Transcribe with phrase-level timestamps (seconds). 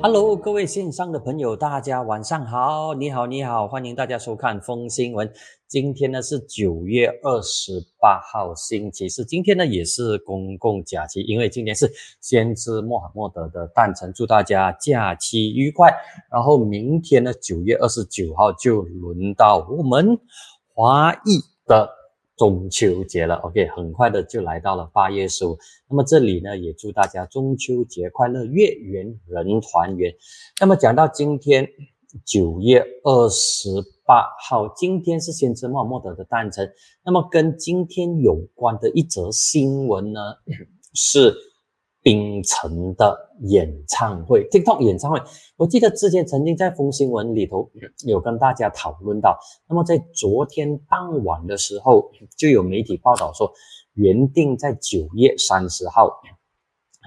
[0.00, 2.94] Hello，各位线上的朋友，大家晚上好！
[2.94, 5.28] 你好，你好，欢迎大家收看风新闻。
[5.66, 9.24] 今天呢是九月二十八号，星期四。
[9.24, 15.92] 今天呢也是公共假期，因为今天是先知穆罕默德的诞辰，祝大家假期愉快。
[16.30, 20.16] 然后明天呢，九月二十九号就轮到我们
[20.74, 21.97] 华裔的。
[22.38, 25.58] 中秋节了，OK，很快的就来到了八月十五。
[25.90, 30.14] 那么这里呢，也祝大家中秋节快乐，月圆人团圆。
[30.60, 31.68] 那么讲到今天
[32.24, 33.68] 九月二十
[34.06, 36.72] 八号，今天是先知穆罕默德的诞辰。
[37.04, 40.20] 那么跟今天有关的一则新闻呢，
[40.94, 41.34] 是。
[42.02, 45.20] 冰城的演唱会，TikTok 演唱会，
[45.56, 47.70] 我记得之前曾经在风新闻里头
[48.06, 49.38] 有跟大家讨论到。
[49.68, 53.52] 那么在昨天傍晚的时候，就有媒体报道说，
[53.94, 56.08] 原定在九月三十号，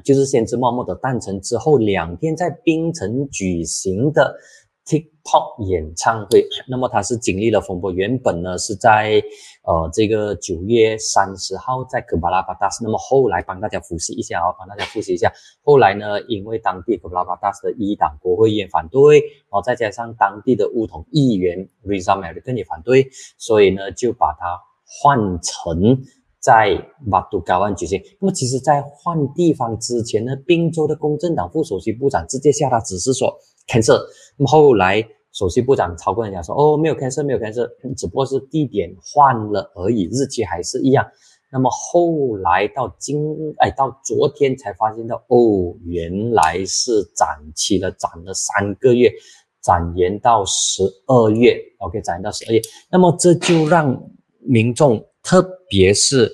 [0.03, 4.35] 就是先知默默的诞辰之后两天，在冰城举行的。
[4.91, 9.23] TikTok 演唱会，那么它是经历了风波，原本呢是在
[9.63, 15.31] 呃这个九月三十号在科巴拉巴达斯，那么后来帮大家复习一下啊，帮大家复习一下，
[15.63, 26.01] 后来呢因为当地科巴拉巴达斯的一党国会议员反对，然后再加上当地的乌统议员 Rizal Merican 也反对，所以呢就把它换成
[26.41, 26.75] 在
[27.05, 28.01] 马杜加湾举行。
[28.19, 33.33] 那么其实，在换地方之前呢，宾州的公正党副首席部长直接下达指示说。
[33.71, 33.97] cancel，
[34.37, 41.07] 那么后来首席部长曹坤讲说，哦，没有 cancel，没有 cancel，只不过是地点换了而已，日期还是一样。
[41.53, 43.17] 那么后来到今，
[43.59, 49.09] 哎，到昨天才发现到，哦，原来是展期了，展了三个月，
[49.61, 52.61] 展延到十二月，OK，展延到十二月。
[52.91, 56.29] 那么这就让民众，特别是。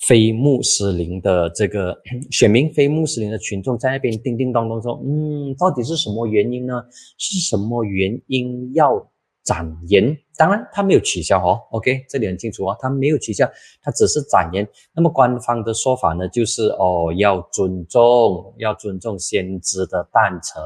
[0.00, 1.96] 非穆斯林的这个
[2.30, 6.84] 选民，非穆斯林的群众在那边叮叮咚咚说：“嗯，到底是什么原因呢？
[7.18, 9.10] 是什么原因要
[9.42, 10.16] 展延？
[10.36, 11.58] 当然，他没有取消哦。
[11.70, 14.68] OK，这里很清楚哦，他没有取消，他只是展延。
[14.94, 20.62] 那么官方的说法呢，就是哦，要尊重，要尊重先知的诞辰，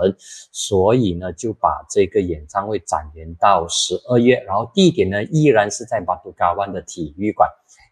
[0.50, 7.48] 所以呢，就把这个演唱会展延到十二月，然后地点呢，依然是在马杜嘎湾的体育馆。”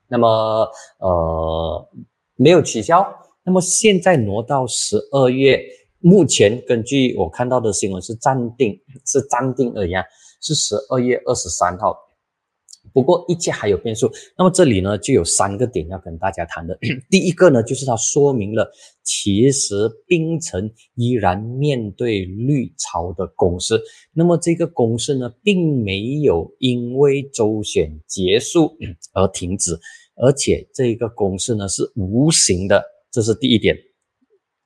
[0.08, 1.88] 那么，呃，
[2.36, 3.06] 没有取消。
[3.44, 5.62] 那么现在挪到十二月，
[6.00, 10.04] 目前根据我看到的新闻是暂定，是暂定而已啊，
[10.40, 11.96] 是十二月二十三号。
[12.98, 14.10] 不过一切还有变数。
[14.36, 16.76] 那么这里呢，就有三个点要跟大家谈的。
[17.08, 18.68] 第一个呢，就是它说明了，
[19.04, 23.80] 其实冰城依然面对绿潮的攻势。
[24.12, 28.76] 那么这个攻势呢，并没有因为周选结束
[29.14, 29.78] 而停止，
[30.16, 32.82] 而且这个攻势呢是无形的，
[33.12, 33.76] 这是第一点。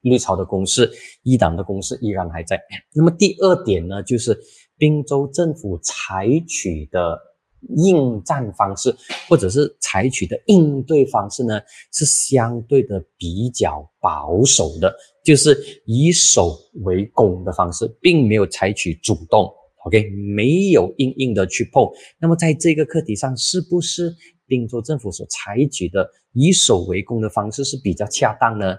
[0.00, 0.90] 绿潮的攻势，
[1.22, 2.58] 一党的攻势依然还在。
[2.94, 4.34] 那么第二点呢，就是
[4.78, 7.30] 滨州政府采取的。
[7.76, 8.94] 应战方式，
[9.28, 11.60] 或者是采取的应对方式呢，
[11.92, 15.56] 是相对的比较保守的，就是
[15.86, 19.50] 以守为攻的方式，并没有采取主动。
[19.84, 21.88] OK，没有硬硬的去碰。
[22.20, 24.14] 那么在这个课题上，是不是
[24.46, 28.76] 宾州政府所采取的以守为攻的方式是比较恰当呢？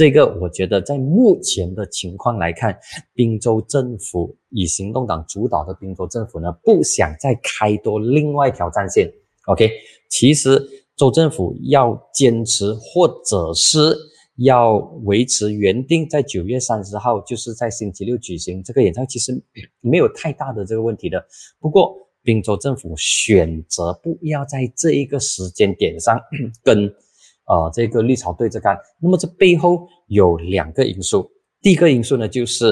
[0.00, 2.74] 这个我觉得，在目前的情况来看，
[3.12, 9.12] 滨州政府以行动党主导的滨州政府呢，不想再开多另外一条战线。
[9.44, 9.70] OK，
[10.08, 10.58] 其实
[10.96, 13.94] 州政府要坚持或者是
[14.36, 19.38] 要维持原定在九月三十号，就是在星期六举行这个演唱会，其实
[19.82, 21.22] 没有太大的这个问题的。
[21.58, 26.18] 不过，滨州政府选择不要在这一个时间点上
[26.64, 26.90] 跟。
[27.50, 31.28] 呃，这个绿潮对着干，那么这背后有两个因素。
[31.60, 32.66] 第一个因素呢，就是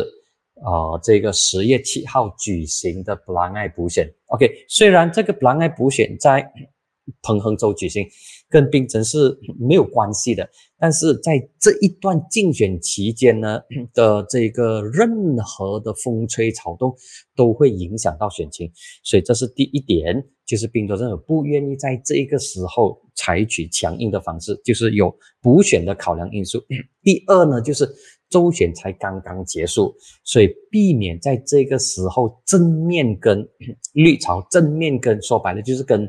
[0.64, 4.08] 呃，这个十月七号举行的布兰爱补选。
[4.26, 6.48] OK，虽然这个布兰爱补选在
[7.22, 8.06] 彭亨州举行，
[8.48, 10.48] 跟槟城是没有关系的，
[10.78, 13.60] 但是在这一段竞选期间呢
[13.92, 16.94] 的这个任何的风吹草动
[17.36, 18.70] 都会影响到选情，
[19.02, 20.24] 所以这是第一点。
[20.46, 26.58] 就是宾州政府不愿意在这个时候采取强硬的方式，就是有补选的考量因素。
[27.02, 27.86] 第二呢，就是
[28.30, 29.94] 周选才刚刚结束，
[30.24, 33.46] 所以避免在这个时候正面跟
[33.92, 36.08] 绿潮正面跟说白了就是跟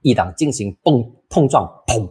[0.00, 2.10] 一党进行碰碰撞，砰，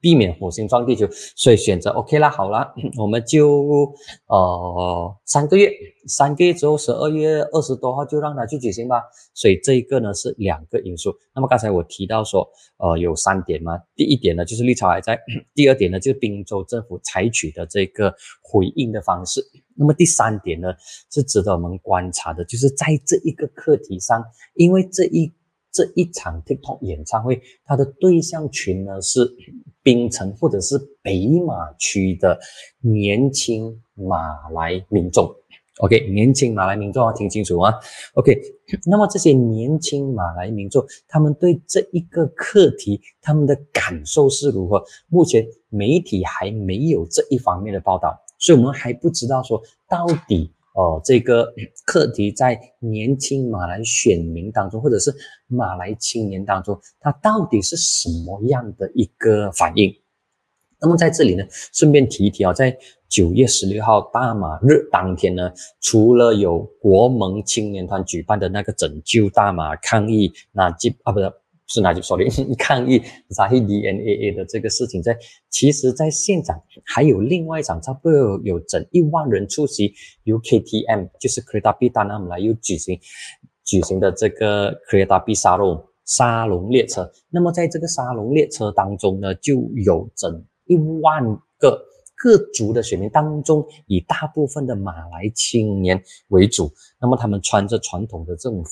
[0.00, 3.92] 避免火星撞地球，所以选择 OK 啦，好了，我们就
[4.26, 5.72] 呃三个月，
[6.06, 9.02] 三个月之后十二月二十多号就让它去举行吧。
[9.34, 11.12] 所以这一个呢是两个因素。
[11.34, 15.18] 那么刚才我提到说，呃有三点嘛，第一点呢就是绿潮还在，
[15.54, 19.42] 第二点呢就是滨州政府采取的这个回应的方式。
[19.74, 20.68] 那么第三点呢
[21.10, 24.22] 是值得我们观察的，就是在这一个课题上，
[24.54, 25.32] 因为这一
[25.72, 29.34] 这一场 TikTok 演唱会，它的对象群呢是。
[29.80, 32.38] 槟城或者是北马区的
[32.82, 35.34] 年轻马来民众
[35.78, 37.72] ，OK，年轻马来民众要听清楚啊
[38.12, 38.38] ，OK，
[38.84, 44.84] 那么这些年轻马来民众，他们对这一个课题，他们的感受是如何？
[45.08, 50.52] 目前媒体还没有这一方面的报道，所以我们还不知道说到底。
[50.78, 51.52] 哦，这个
[51.84, 55.12] 课题在年轻马来选民当中，或者是
[55.48, 59.92] 马来青年当中，它到底是什么样的一个反应？
[60.80, 62.78] 那么在这里呢，顺便提一提啊，在
[63.08, 71.32] 九月十六号大马日当天呢，除了有国盟青年团举办的那个拯救大马抗议，那基啊不是。
[71.68, 72.24] 是哪就说的
[72.58, 72.98] 抗议
[73.28, 75.16] Zahid DNA 的这个事情，在
[75.50, 79.92] 其实，在现场还有另外一场，差不多有整一万人出席，
[80.24, 82.98] 由 KTM 就是 Kereta Api Tanah Melayu 举行
[83.64, 87.10] 举行的这个 Kereta Api 沙龙沙龙列车。
[87.28, 91.22] 那么在这个沙龙列车当中呢，就有整一万
[91.58, 91.78] 个
[92.16, 96.72] 各族的选民当中，以大部分的马来青年为主。
[96.98, 98.64] 那么他们穿着传统的这种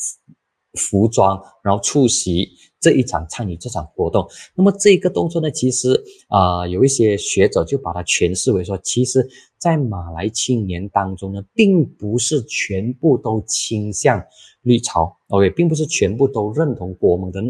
[0.72, 2.48] 服装，然后出席。
[2.86, 4.24] 这一场参与这场活动，
[4.54, 9.28] 那么这个动作呢，其实啊，有一些学者就把它诠释为说，其实，
[9.58, 14.24] 在马来青年当中呢，并不是全部都倾向
[14.62, 17.42] 绿潮，OK，并不是全部都认同国盟的。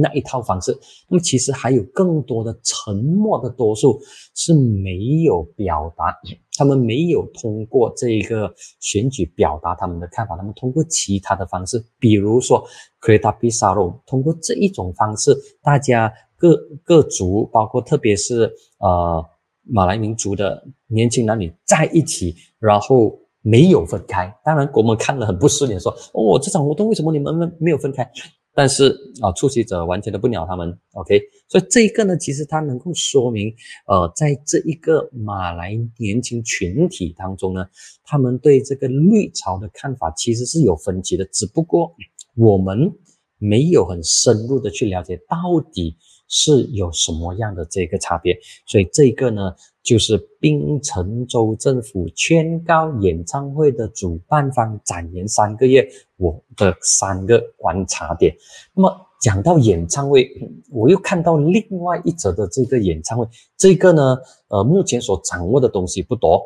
[0.00, 0.76] 那一套方式，
[1.08, 4.00] 那么其实还有更多的沉默的多数
[4.34, 6.16] 是没有表达，
[6.56, 12.64] 他们没有通过这个选举表达他们的看法，他们通过其他的方式，比如说
[13.00, 19.24] Kereta p i s a r o 通过这一种方式，大家各各族，包括特别是呃
[19.64, 24.32] 马来民族的年轻男女在一起，然后没有分开。
[24.44, 28.08] 当然，国们看了很不顺眼，说哦，这场活动为什么你们没有分开？
[28.58, 33.54] 但是啊，出席者完全都不鸟他们，OK，所以这一个呢，其实它能够说明，
[33.86, 37.64] 呃，在这一个马来年轻群体当中呢，
[38.02, 41.94] 他们对这个绿潮的看法其实是有分歧的，只不过
[42.34, 42.92] 我们
[43.38, 45.96] 没有很深入的去了解到底。
[46.30, 48.38] 是有什么样的这个差别？
[48.66, 49.54] 所以这一个呢，
[49.88, 55.88] 就是槟城州政府宣告演唱会的主办方展延三个月，
[56.18, 58.36] 我的三个观察点。
[58.74, 60.30] 那么讲到演唱会，
[60.70, 63.26] 我又看到另外一则的这个演唱会，
[63.56, 64.18] 这个呢，
[64.48, 66.42] 呃，目前所掌握的东西不多，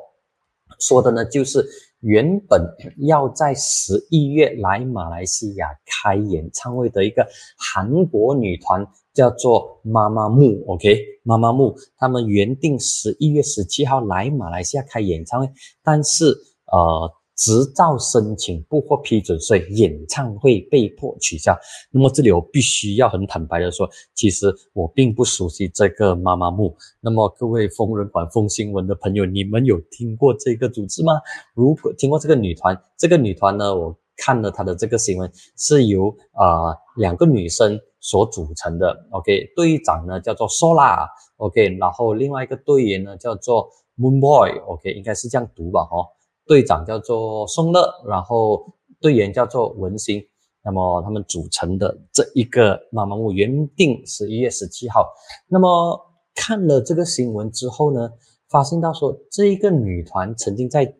[0.79, 1.67] 说的呢就是
[1.99, 2.65] 原本
[2.99, 7.27] 要在十一月来马来西亚开演唱会的一个
[7.59, 8.87] 韩国女团。
[9.15, 15.51] 叫做妈妈木，OK，妈妈木，他们原定十一月十七号来马来西亚开演唱会，
[15.83, 16.27] 但是
[16.73, 21.55] 呃，执照申请不获批准，所以演唱会被迫取消。
[21.91, 26.75] 那么这里我必须要很坦白的说，其实我并不熟悉这个妈妈木。
[27.01, 31.13] 那么各位疯人馆疯新闻的朋友，你们有听过这个组织吗？
[31.55, 37.79] 如果听过这个女团，这个女团呢，我看了她的这个新闻，是由啊两个女生。
[38.05, 46.05] 所组成的，OK，队长呢叫做 Sola，OK，然后另外一个队员呢叫做 Moon Boy，OK，应该是这样读吧，哈，
[46.45, 48.67] 队长叫做宋乐，然后
[49.01, 50.21] 队员叫做文心，
[50.65, 55.09] 那么他们组成的这一个妈妈木原定十一月十七号，
[55.47, 55.97] 那么
[56.35, 58.11] 看了这个新闻之后呢，
[58.49, 60.93] 发现到说这一个女团曾经在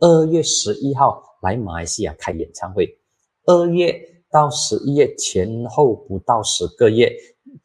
[0.00, 2.88] 二月十一号来马来西亚开演唱会，
[3.46, 4.09] 二月。
[4.30, 7.12] 到十一月前后不到十个月，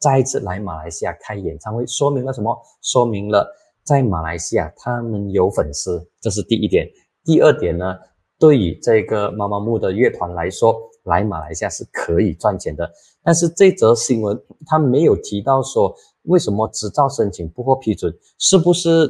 [0.00, 2.56] 再次来马来西亚开演唱会，说明了什么？
[2.82, 3.46] 说明了
[3.84, 6.88] 在马来西亚他们有粉丝，这是第一点。
[7.24, 7.96] 第二点呢，
[8.38, 12.90] 对于这个妈妈木的乐团来说，来马来西亚是可以赚钱的。
[13.22, 15.92] 但是这则新闻他没有提到说
[16.22, 19.08] 为什么执照申请不获批准，是不是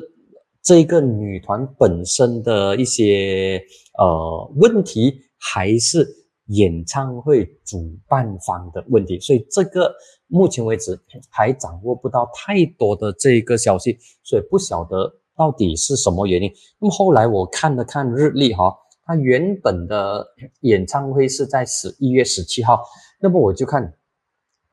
[0.62, 3.62] 这个女团本身的一些
[3.98, 6.06] 呃问题，还是？
[6.46, 9.92] 演唱会主办方的问题，所以这个
[10.28, 10.98] 目前为止
[11.30, 16.52] 还掌握不到太多的这个消息，所以不晓得到底是什么原因。
[16.78, 18.72] 那么后来我看了看日历哈，
[19.04, 20.26] 它原本的
[20.60, 22.80] 演唱会是在十一月十七号，
[23.20, 23.94] 那么我就看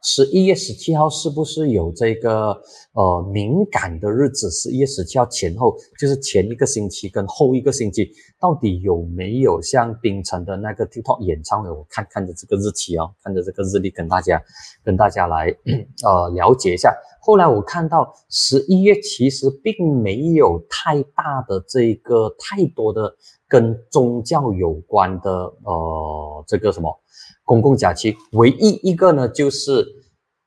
[0.04, 4.52] 十一月十七号是不是有这个呃敏感的日子？
[4.52, 11.70] 十一月十七号前后，就是前一个星期跟后一个星期，到底有没有像冰城的那个 TikTok 演唱会？
[11.70, 14.44] 我看看着这个日期哦，看着这个日历，跟大家
[14.84, 15.56] 跟大家来
[16.04, 16.94] 呃了解一下。
[17.22, 23.16] 后来我看到十一月其实并没有太大的这个太多的
[23.54, 25.30] 跟宗教有关的
[25.64, 26.92] 呃这个什么。
[27.46, 29.86] 公共假期唯一一个呢，就是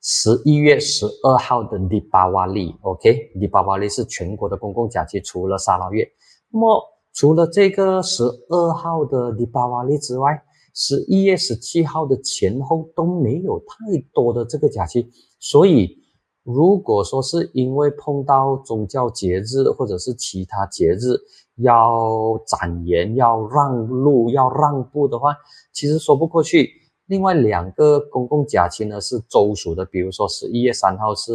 [0.03, 2.75] 十一月十二号的迪巴瓦利。
[2.81, 6.05] OK，迪巴瓦利是全国的公共假期，除了沙拉月。
[6.51, 6.83] 那么
[7.13, 10.43] 除了这个十二号的迪巴瓦利之外，
[10.75, 15.09] 十一月十七号的前后都没有太多的这个假期。
[15.39, 15.97] 所以，
[16.43, 21.17] 如果说是因为碰到宗教节日或者是其他节日
[21.57, 25.37] 要展延、要让路、要让步的话，
[25.73, 26.71] 其实说不过去。
[27.07, 31.33] 另外两个公共假期呢是周属的，比如说十一月三号是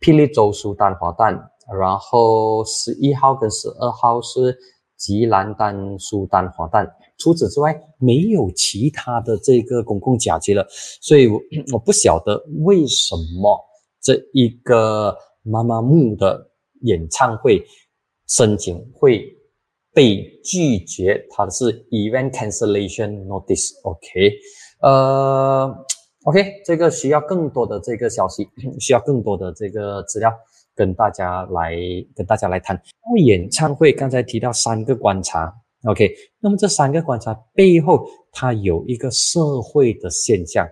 [0.00, 4.56] 霹雳州苏丹华诞，然后十一号跟十二号是
[4.96, 6.90] 吉兰丹苏丹华诞。
[7.18, 10.66] 除此之外，没有其他的这个公共假期了。
[11.02, 11.28] 所以
[11.72, 13.60] 我不晓得为什么
[14.00, 16.48] 这一个妈妈木的
[16.82, 17.62] 演唱会
[18.28, 19.24] 申请会
[19.94, 24.32] 被拒绝，它是 event cancellation notice，OK。
[24.80, 25.74] 呃
[26.24, 28.46] ，OK，这个需要更多的这个消息，
[28.78, 30.32] 需要更多的这个资料
[30.76, 31.74] 跟大家来
[32.14, 32.80] 跟大家来谈。
[33.16, 35.52] 演唱会刚才提到三个观察
[35.84, 40.68] ，OK，那么这三个观察背后，它有一个社会的现象，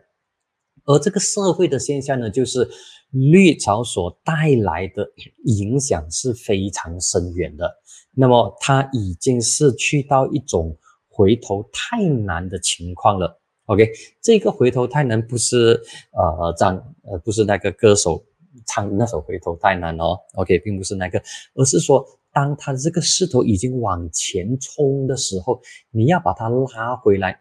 [0.87, 2.69] 而这个社会的现象呢，就是
[3.11, 5.07] 绿潮所带来的
[5.45, 7.71] 影响是非常深远的。
[8.15, 10.77] 那么它已经是去到一种
[11.09, 13.39] 回头太难的情况了。
[13.67, 13.91] OK，
[14.23, 18.25] 这个回头太难不是呃张呃不是那个歌手
[18.67, 20.17] 唱那首回头太难哦。
[20.35, 21.21] OK，并不是那个，
[21.55, 27.41] 而是说当他这个势头已经往前冲的时候，你要把它拉回来，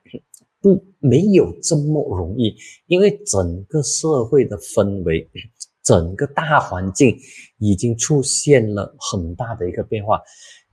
[0.66, 2.56] 不没有这么容易，
[2.88, 5.30] 因为整个社会的氛围，
[5.84, 7.16] 整个大环境
[7.60, 10.20] 已经出现了很大的一个变化。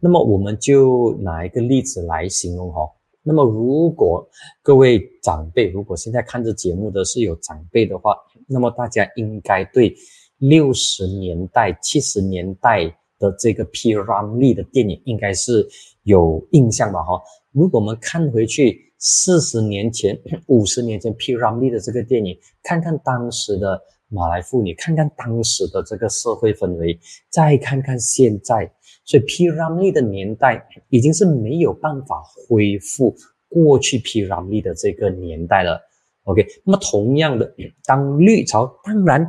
[0.01, 2.81] 那么我们就拿一个例子来形容哈。
[3.23, 4.27] 那么，如果
[4.63, 9.95] 各位长辈，如果现在看着节目的是有长辈的话，那么大家应该对
[10.39, 12.87] 六十年代、七十年代
[13.19, 13.95] 的这个 P.
[13.95, 15.69] Ramlee 的电影应该是
[16.05, 17.03] 有印象吧？
[17.03, 17.21] 哈，
[17.53, 20.17] 如果我们看回去四十年前、
[20.47, 21.35] 五十年前 P.
[21.37, 26.97] Ramlee 的这个电影，看看当时的马来妇女，看看当时的这个社会氛围，
[27.29, 28.73] 再看看现在。
[29.05, 29.51] 所以 P.
[29.51, 33.13] Ramlee 的年代已经是没有办法恢复
[33.49, 34.25] 过去 P.
[34.25, 35.81] Ramlee 的这个年代了。
[36.23, 37.53] OK，那么同样的，
[37.85, 39.27] 当绿潮，当然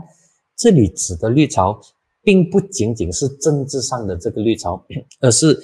[0.55, 1.81] 这里指的绿潮，
[2.21, 4.85] 并不仅仅是政治上的这个绿潮，
[5.19, 5.57] 而是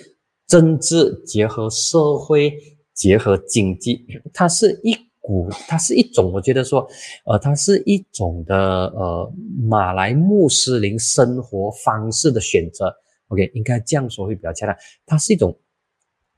[0.48, 2.52] 政治结合社会
[3.00, 6.86] 结合经济，它是一股，它是一种，我觉得说，
[7.26, 9.34] 呃，它是一种的呃
[9.70, 12.94] 马来穆斯林生活方式的选择。
[13.30, 14.76] OK，应该这样说会比较恰当。
[15.06, 15.58] 它是一种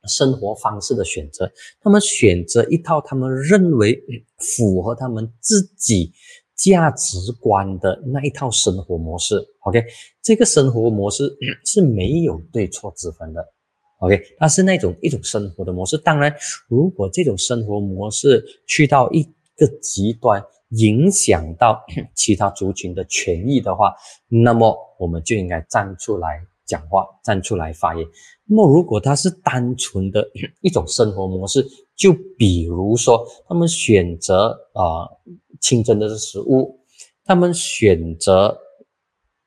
[0.07, 1.51] 生活方式的选择，
[1.81, 3.99] 他们选择一套他们认为
[4.37, 6.13] 符合他们自己
[6.55, 9.35] 价值观的那一套生活模式。
[9.61, 9.83] OK，
[10.21, 13.43] 这个生活模式是没有对错之分的。
[14.01, 15.97] OK，它是那种一种生活的模式。
[15.97, 16.35] 当然，
[16.67, 19.23] 如果这种生活模式去到一
[19.55, 21.81] 个极端，影响到
[22.15, 23.93] 其他族群的权益的话，
[24.27, 26.45] 那么我们就应该站出来。
[26.63, 28.07] 讲话站出来发言。
[28.45, 30.25] 那么，如果他是单纯的
[30.61, 31.67] 一种生活模式，
[31.97, 35.03] 就比如说，他们选择啊
[35.59, 36.79] 清真的食物，
[37.25, 38.57] 他们选择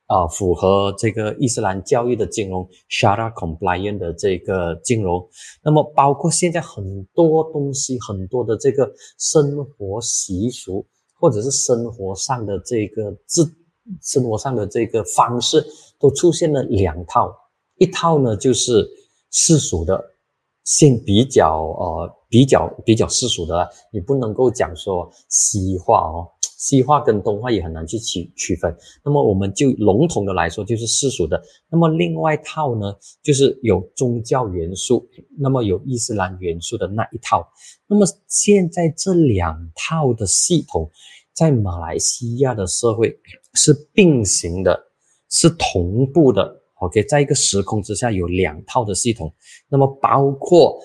[0.07, 5.29] 啊符合这个伊斯兰教育的金融 Sharia compliant 的这个金融，
[5.63, 10.85] 那么包括现在很多东西，很多的这个生活习俗，
[11.19, 13.51] 或者是生活上的这个自
[14.03, 15.65] 生活上的这个方式。
[16.01, 17.35] 都出现了两套，
[17.79, 18.87] 一套呢就是
[19.31, 20.05] 世俗的，
[20.65, 26.29] 现比较呃比较比较世俗的，你不能够讲说西化哦，
[26.65, 28.75] 西化跟东化也很难去区区分。
[29.05, 31.43] 那么我们就笼统的来说，就是世俗的。
[31.69, 35.07] 那么另外一套呢，就是有宗教元素，
[35.39, 37.47] 那么有伊斯兰元素的那一套。
[37.87, 40.91] 那么现在这两套的系统，
[41.35, 43.15] 在马来西亚的社会
[43.53, 44.81] 是并行的。
[45.31, 49.35] 是同步的，OK，在一个时空之下有两套的系统，
[49.69, 50.79] 那么包括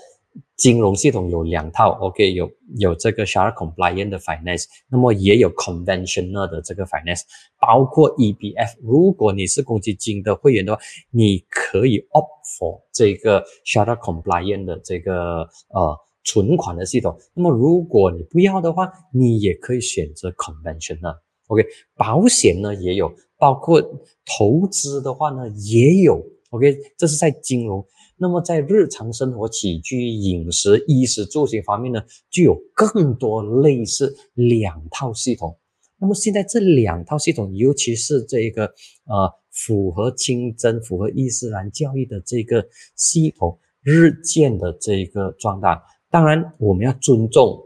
[0.55, 7.21] 金融系统有两套，OK，有有这个 Sharia compliant 的 finance，那么也有 conventional 的这个 finance，
[7.59, 8.75] 包括 EBF。
[8.81, 10.81] 如果你是公积金的会员的话，
[11.12, 17.17] 你可以 opt for 这个 Sharia compliant 的这个呃存款的系统。
[17.33, 21.17] 那么如果你不要的话，你也可以选择 conventional。
[21.48, 23.81] OK，保险呢也有，包括
[24.25, 26.21] 投资的话呢也有。
[26.50, 27.86] OK，这是在金融。
[28.21, 35.57] 那么在日常生活起居、饮食、衣食住行方面呢，就有更多类似两套系统。
[35.97, 45.81] 那么现在这两套系统，尤其是这个呃符合清真、符合伊斯兰教义的这个系统，日渐的这个壮大。
[46.11, 47.57] 当然，我们要尊重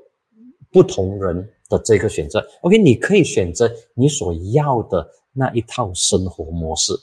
[0.72, 2.46] 不同人的这个选择。
[2.62, 6.94] OK，你可以选择你所要的那一套生活模式，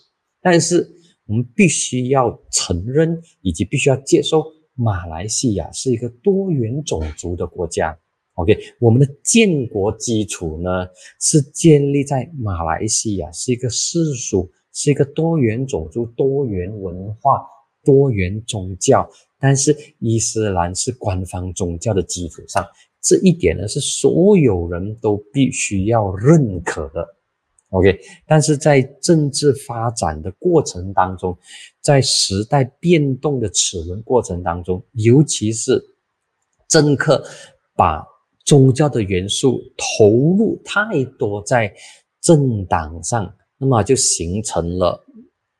[0.41, 1.00] 但是。
[1.31, 4.45] 我们必须要承认，以及必须要接受，
[4.75, 7.97] 马来西亚是一个多元种族的国家。
[8.35, 10.89] OK，我们的建国基础呢
[11.21, 17.47] 是建立在马来西亚是一个世俗，是一个多元种族、多元文化、
[17.85, 19.09] 多元宗教，
[19.39, 22.67] 但是伊斯兰是官方宗教的基础上，
[23.01, 27.07] 这一点呢是所有人都必须要认可的。
[27.71, 31.39] OK，但是在政治发展的过程当中，
[31.81, 35.81] 在时代变动的齿轮过程当中，尤其是
[36.67, 37.25] 政客
[37.77, 38.05] 把
[38.45, 41.73] 宗教的元素投入太多在
[42.21, 45.05] 政党上，那么就形成了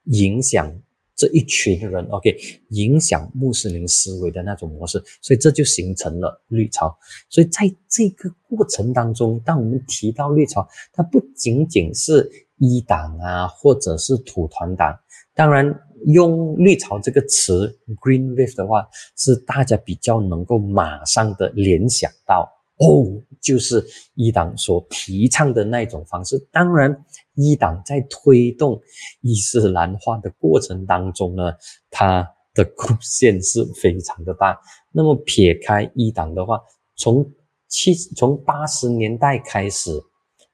[0.07, 0.73] 影响。
[1.21, 2.35] 这一群人，OK，
[2.71, 6.99] 影响穆斯林思维的那种模式，所以这就形成了绿潮。
[7.29, 14.99] 所以在这个过程当中，当我们提到绿潮，它不仅仅是一党啊，或者是土团党。
[15.35, 22.51] 当然，用绿潮这个词 （Green Wave） 的话，是大家比较能够马上的联想到。
[22.81, 26.39] 哦，就是一党所提倡的那种方式。
[26.51, 28.81] 当然，一党在推动
[29.21, 31.53] 伊斯兰化的过程当中呢，
[31.91, 34.59] 它的贡献是非常的大。
[34.93, 36.59] 那么，撇开一党的话，
[36.97, 37.31] 从
[37.69, 39.91] 七从八十年代开始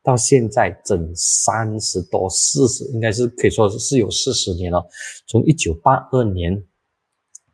[0.03, 4.85] 到现在，整三十多、四十，应该是可以说是有四十年了。
[5.29, 6.61] 从一九八二年。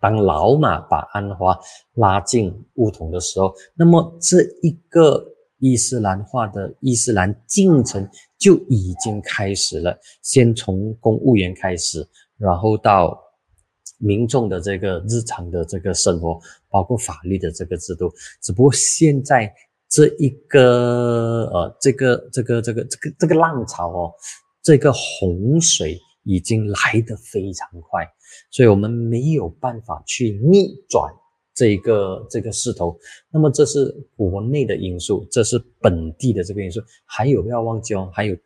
[0.03, 1.57] 当老马把安华
[1.95, 5.25] 拉进梧桐的时候，那么这一个
[5.59, 9.97] 伊斯兰化的伊斯兰进程就已经开始了。
[10.21, 12.05] 先从公务员开始，
[12.37, 13.17] 然后到
[13.99, 18.13] 民众的这个日常的这个生活，包括法律的这个制度。
[18.43, 19.55] 只不过现在
[19.89, 24.13] 这一个呃，这个这个这个这个这个浪潮哦，
[24.65, 28.07] 这个洪水已经来得非常快。
[28.51, 31.13] 所以我们没有办法去逆转
[31.55, 32.99] 这个这个势头，
[33.31, 38.37] 那么这是国内的因素，这是本地的这个因素，还有不要忘记哦，还有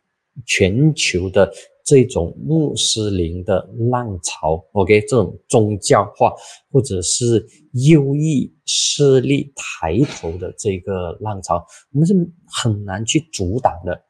[0.45, 1.49] 全球的
[1.85, 6.33] 这种穆斯林的浪潮，OK，这种宗教化
[6.69, 12.13] 或者是右翼势力抬头的这个浪潮，我们是
[12.45, 14.03] 很难去阻挡的。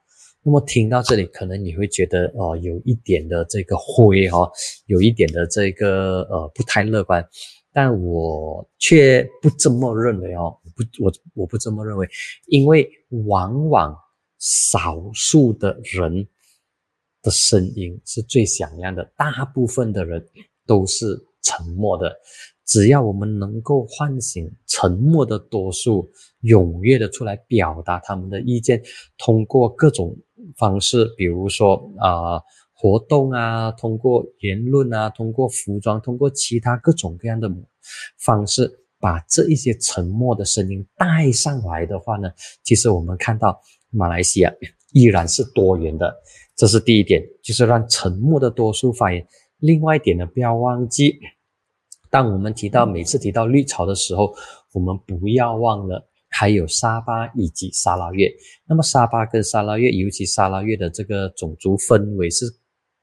[0.47, 4.49] 那么听到这里，可能你会觉得哦，有一点的这个灰哈，
[4.85, 7.21] 有一点的这个呃不太乐观，
[7.73, 12.07] 但我却不这么认为哦，不，我我不这么认为，
[12.45, 12.89] 因为
[13.25, 13.93] 往往
[14.39, 16.25] 少数的人
[17.21, 20.25] 的声音是最响亮的，大部分的人
[20.65, 22.15] 都是沉默的。
[22.65, 26.09] 只要我们能够唤醒沉默的多数，
[26.43, 28.81] 踊跃的出来表达他们的意见，
[29.17, 30.17] 通过各种
[30.57, 32.41] 方式，比如说啊
[32.73, 37.49] 活动啊，通过言论啊，通过服装，通过其他各种各样的
[38.19, 42.29] 方式，把这一些沉默的声音带上来的话呢，
[42.63, 44.53] 其实我们看到马来西亚
[44.93, 46.15] 依然是多元的，
[46.55, 49.25] 这是第一点，就是让沉默的多数发言。
[49.59, 51.19] 另外一点呢，不要忘记。
[52.09, 54.33] 当我们提到每次提到绿潮的时候，
[54.73, 56.06] 我们不要忘了
[56.37, 58.31] 还有沙巴以及沙拉越。
[58.67, 62.45] 那么沙巴跟沙拉越，尤其沙拉越的这个种族氛围是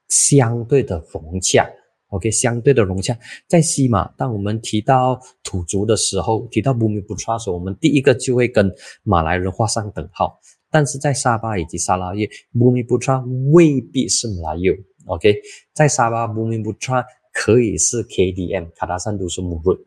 [0.07, 1.69] 相对的融洽。
[2.09, 3.17] OK，相对的融洽。
[3.47, 10.39] 在西马，当我们提到土族的时候，提到布米布查时候，我们第一个就会跟马来人画上等号。
[10.71, 12.25] 但是在沙巴以及沙拉越，
[12.57, 13.21] 布米布查
[13.51, 14.77] 未必是马来人。
[15.07, 15.35] OK，
[15.73, 17.03] 在沙巴布米布查。
[17.37, 19.77] 可以是 KDM 卡达山都是穆瑞，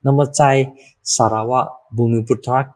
[0.00, 2.74] 那么在沙拉瓦布米布塔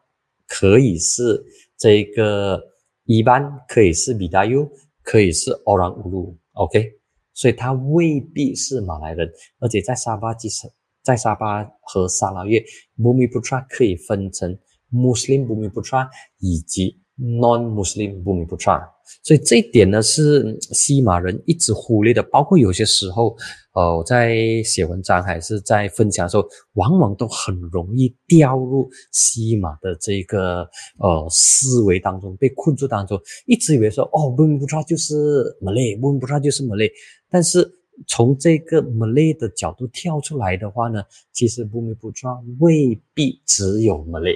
[0.49, 1.41] 可以是
[1.77, 2.61] 这个
[3.05, 4.69] 一般可以是米达尤，
[5.03, 6.91] 可以是奥朗乌鲁，OK，
[7.33, 10.69] 所以他未必是马来人，而且在沙巴基层
[11.03, 12.59] 在沙巴和沙拉越
[12.97, 14.57] ，Bumiputra 可以分成
[14.91, 16.09] Muslim Bumiputra
[16.39, 18.89] 以及 Non-Muslim Bumiputra。
[19.23, 22.21] 所以这一点呢，是西马人一直忽略的。
[22.23, 23.35] 包括有些时候，
[23.73, 30.61] 呃，我在写文章还是在分享的时候，往往都很容易掉入西马的这个
[30.99, 35.13] 呃思维当中，被困住当中，一直以为说，哦，Bumiputra 就是
[35.61, 36.89] Malay，Bumiputra 就是马来
[37.29, 37.75] 但是。
[38.07, 44.31] 从这个马来的角度跳出来的话呢，其实不眠不辍未必只有马来。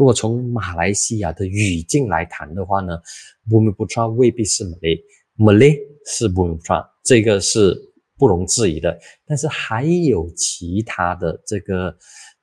[0.00, 2.98] 如果从马来西亚的语境来谈的话呢
[3.50, 7.76] ，Bumiputra 未必是 Malay，Malay 是 Bumiputra，这个是
[8.16, 8.98] 不容置疑的。
[9.26, 11.94] 但是还有其他的这个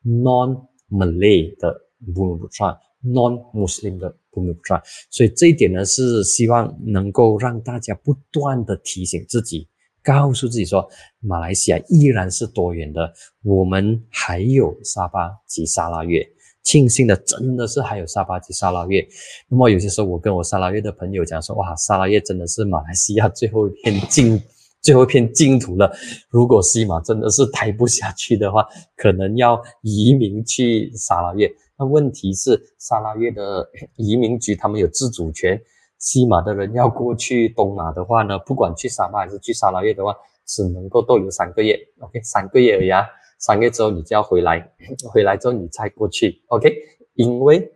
[0.05, 1.75] Non-Malay 的
[2.13, 9.67] Bumiputra，Non-Muslim 的 Bumiputra，所以这一点呢是希望能够让大家不断的提醒自己。
[10.03, 10.87] 告诉自己说，
[11.21, 16.23] 马来西亚依然是多元的，我们还有沙巴及沙拉越。
[16.67, 19.01] 庆幸的真的是还有沙巴及沙拉越。
[19.47, 24.37] 那么有些时候我跟我沙拉越的朋友讲说，哇，沙拉越真的是马来西亚最后一片净
[24.83, 25.89] 最后一片净土了。
[26.29, 31.49] 如果西马真的是待不下去的话，可能要移民去沙拉越。
[31.79, 35.57] 那问题是沙拉越的移民局他们有自主权。
[35.99, 40.13] 西马的人要过去东马的话呢，不管去沙巴还是去沙拉越的话，
[40.45, 41.79] 只能够逗留三个月。
[42.01, 43.05] OK，三个月而已啊，
[43.37, 44.71] 三个月之后你就要回来，
[45.11, 46.41] 回来之后你再过去。
[46.47, 46.73] OK，
[47.13, 47.71] 因为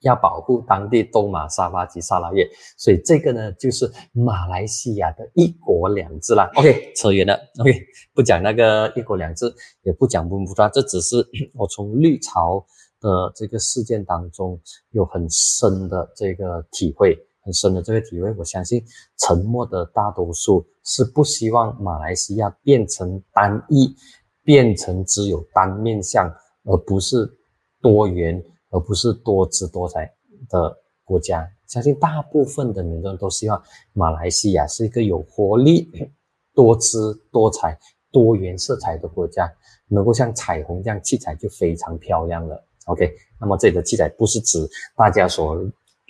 [0.00, 6.50] 要保护当地东马、沙巴及沙拉越，所以这个呢就是马来西亚的一国两制啦。
[6.54, 7.38] OK，扯远了。
[7.58, 7.72] OK，
[8.14, 11.16] 不讲那个一国两制，也不讲不不抓，这只是
[11.54, 12.64] 我从绿潮
[13.00, 17.18] 的这个事件当中有很深的这个体会。
[17.42, 18.84] 很深的这个体会，我相信
[19.18, 23.94] 沉默的大多数是不希望马来西亚变成单一，
[24.46, 26.26] 变成只有单面相，
[26.62, 27.28] 而不是
[27.82, 30.10] 多元，而不是多姿多彩
[30.48, 31.46] 的国家。
[31.66, 35.90] 相信大部分的民众都希望马来西亚是一个有活力、
[36.54, 37.76] 多姿多彩、
[38.12, 39.52] 多元色彩的国家，
[39.88, 42.64] 能够像彩虹这样七彩就非常漂亮了。
[42.86, 45.60] OK，那么这里的七彩不是指大家所。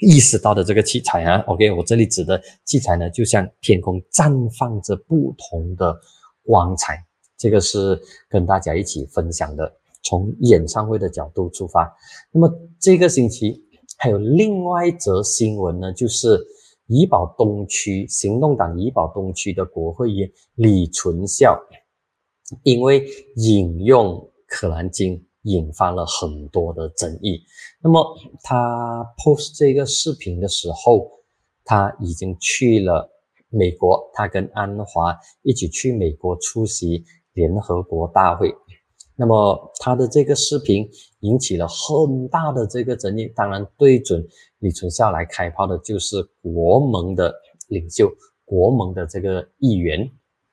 [0.01, 5.99] 意识到的这个器材啊，OK，我这里指的器材呢，就像天空绽放着不同的
[6.44, 7.03] 光彩，
[7.37, 9.72] 这个是跟大家一起分享的。
[10.03, 11.92] 从演唱会的角度出发，
[12.31, 13.62] 那么这个星期
[13.99, 16.40] 还有另外一则新闻呢，就是
[16.87, 21.61] 怡保东区行动党怡保东区的国会议员李存孝，
[22.62, 24.14] 因为引用
[24.46, 25.18] 《可兰经》。
[25.46, 27.40] 引发了很多的争议。
[27.81, 28.05] 那么
[28.42, 31.09] 他 post 这个视频的时候，
[31.64, 33.09] 他已经去了
[33.49, 37.05] 美国，他跟安华一起去美国出席
[37.37, 38.53] 联合国大会。
[39.18, 40.87] 那么他的这个视频
[41.20, 44.22] 引起了很大的这个争议，当然对准
[44.59, 47.33] 李存孝来开炮的就是国盟的
[47.68, 48.11] 领袖，
[48.44, 50.11] 国盟的这个议员。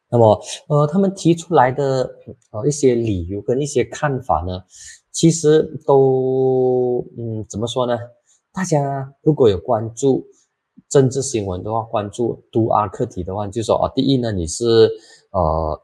[0.10, 2.10] 那么，呃，他们提出来的
[2.52, 4.64] 呃一些理由跟一些看法呢，
[5.12, 7.98] 其实都，嗯，怎么说呢？
[8.54, 10.24] 大家如果有关注
[10.88, 14.90] 政治新闻的话，关注都阿课题的话，就说啊，第一呢，你是
[15.32, 15.82] 呃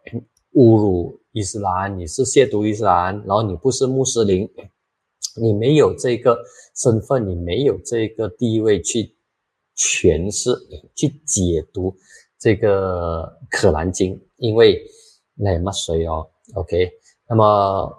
[0.54, 4.50] 侮辱伊斯兰，你是亵渎伊斯兰，然后你不是穆斯林，
[5.40, 6.38] 你没有这个
[6.76, 9.16] 身份，你没有这个地位去
[9.76, 10.52] 诠释、
[10.96, 11.96] 去解读。
[12.42, 14.82] 这个《可兰经》，因为
[15.36, 16.90] 那么谁哦，OK，
[17.28, 17.94] 那么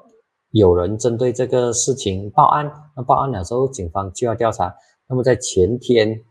[0.53, 4.75] 有人针对这个事情报案，那报案了之后，警方就要调查。
[5.07, 6.25] 那么在前天，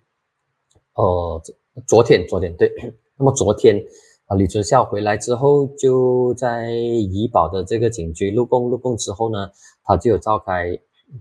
[0.96, 1.40] 呃，
[1.86, 2.74] 昨天，昨天对，
[3.16, 3.80] 那么昨天
[4.30, 9.50] 啊，李春孝回来之后，就在怡保的这个警局录供，录供之后呢，
[9.84, 10.78] 他就有召开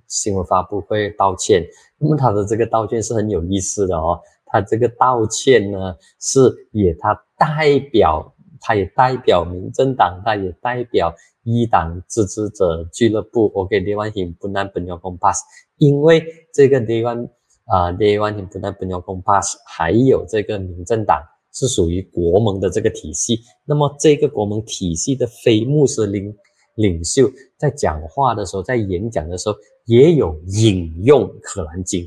[0.07, 1.65] 新闻发布会道歉。
[1.97, 4.21] 那么他的这个道歉是很有意思的哦。
[4.45, 11.11] 他这个道歉呢，是也他代表，他也代表民政党，他也代表
[11.45, 13.51] 一党支持者俱乐部。
[13.55, 15.41] OK，台湾人不难本有公 pass，
[15.79, 17.27] 因为这个台湾
[17.65, 21.23] 啊，台湾人不难本有公 pass，还有这个民政党
[21.59, 23.41] 是属于国盟的这个体系。
[23.65, 26.33] 那么这个国盟体系的非穆斯林
[26.77, 32.05] 领袖在讲话的时候，在演讲的时候，也有引用《可兰经》。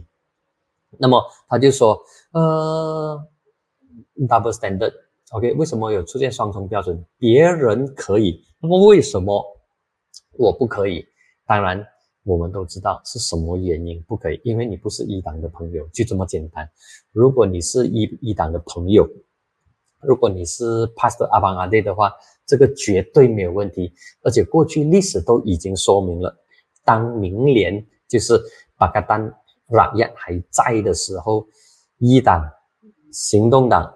[0.97, 1.99] 那么他就说。
[2.33, 3.21] 呃
[4.29, 7.05] ，double standard，OK，为什么有出现双重标准？
[7.17, 9.43] 别人可以，那么为什么
[10.37, 11.05] 我不可以？
[11.45, 11.85] 当然，
[12.23, 16.65] 我们都知道是什么原因不可以，因为你不是一党的朋友，就这么简单。
[17.11, 19.05] 如果你是一一党的朋友，
[20.01, 22.11] 如果你是 Pastor 阿邦阿弟的话，
[22.45, 23.93] 这个绝对没有问题。
[24.23, 26.35] 而且过去历史都已经说明了，
[26.83, 28.41] 当明年就是
[28.77, 29.33] 巴格丹
[29.67, 31.45] 拉亚还在的时候，
[31.97, 32.43] 一党、
[33.11, 33.93] 行动党、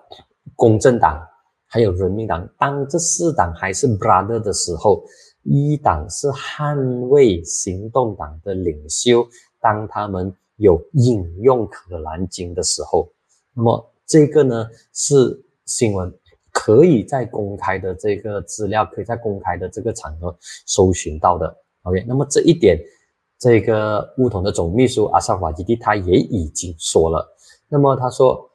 [0.55, 1.21] 公正党
[1.65, 5.03] 还有人民党，当这四党还是 brother 的时候，
[5.43, 9.27] 一党是捍卫行动党的领袖。
[9.59, 13.09] 当他们有引用《可兰经》的时候，
[13.53, 16.13] 那么这个呢是新闻
[16.51, 21.55] 可以在公开的这个资料，可以在公开的这个场合搜寻到的。
[21.83, 22.79] OK，那么这一点，
[23.39, 27.25] 这个乌统的总秘书阿萨法基蒂他也已经说了。
[27.67, 28.49] 那么他说，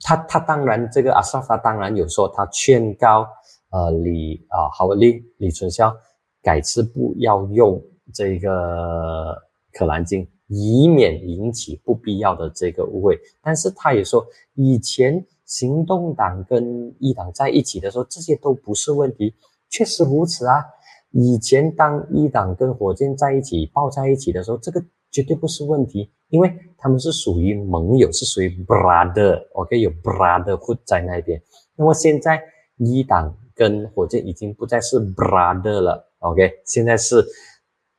[0.00, 3.26] 他他当然这个阿萨法当然有说，他劝告
[3.70, 5.94] 呃李啊郝文丽李春霄
[6.42, 7.82] 改次不要用
[8.14, 9.34] 这个
[9.72, 10.24] 《可兰经》。
[10.54, 14.22] 以免引起不必要的这个误会，但是他也说，
[14.52, 19.34] 以前行动党跟一党在一起的时候，这些都不是问题，
[19.68, 20.64] 确实如此啊。
[21.10, 31.38] 以前当一党跟火箭在一起抱在一起的时候，这个绝对不是问题，因为他们是属于盟友，是属于 brother，OK，有 brother 在那边。
[31.76, 32.42] 那么现在
[32.78, 37.22] 一党跟火箭已经不再是 brother 了，OK，现在是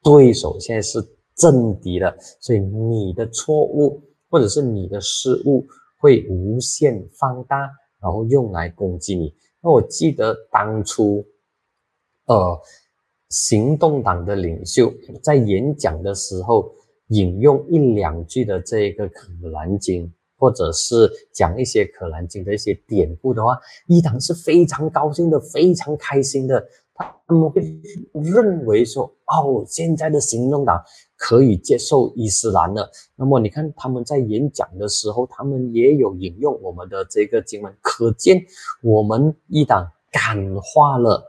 [0.01, 1.07] 对手，现在是。
[1.35, 5.65] 政敌了，所以你的错误或者是你的失误
[6.03, 7.57] 会无限放大，
[8.01, 9.33] 然后用来攻击你。
[9.61, 11.25] 那我记得当初，
[12.25, 12.59] 呃，
[13.29, 16.69] 行动党的领袖在演讲的时候
[17.07, 20.05] 引用一两句的这个《可兰经》，
[20.37, 26.61] 或者是讲一些《可兰经》的一些典故的话，一党是非常高兴的，非常开心的。
[26.95, 27.61] 他们会
[28.13, 30.83] 认为说，哦，现在的行动党
[31.17, 32.89] 可以接受伊斯兰的。
[33.15, 38.43] 那么你看他们在演讲的时候，他们也有引用我们的这个经文，可见
[38.81, 41.23] 我们一党感化了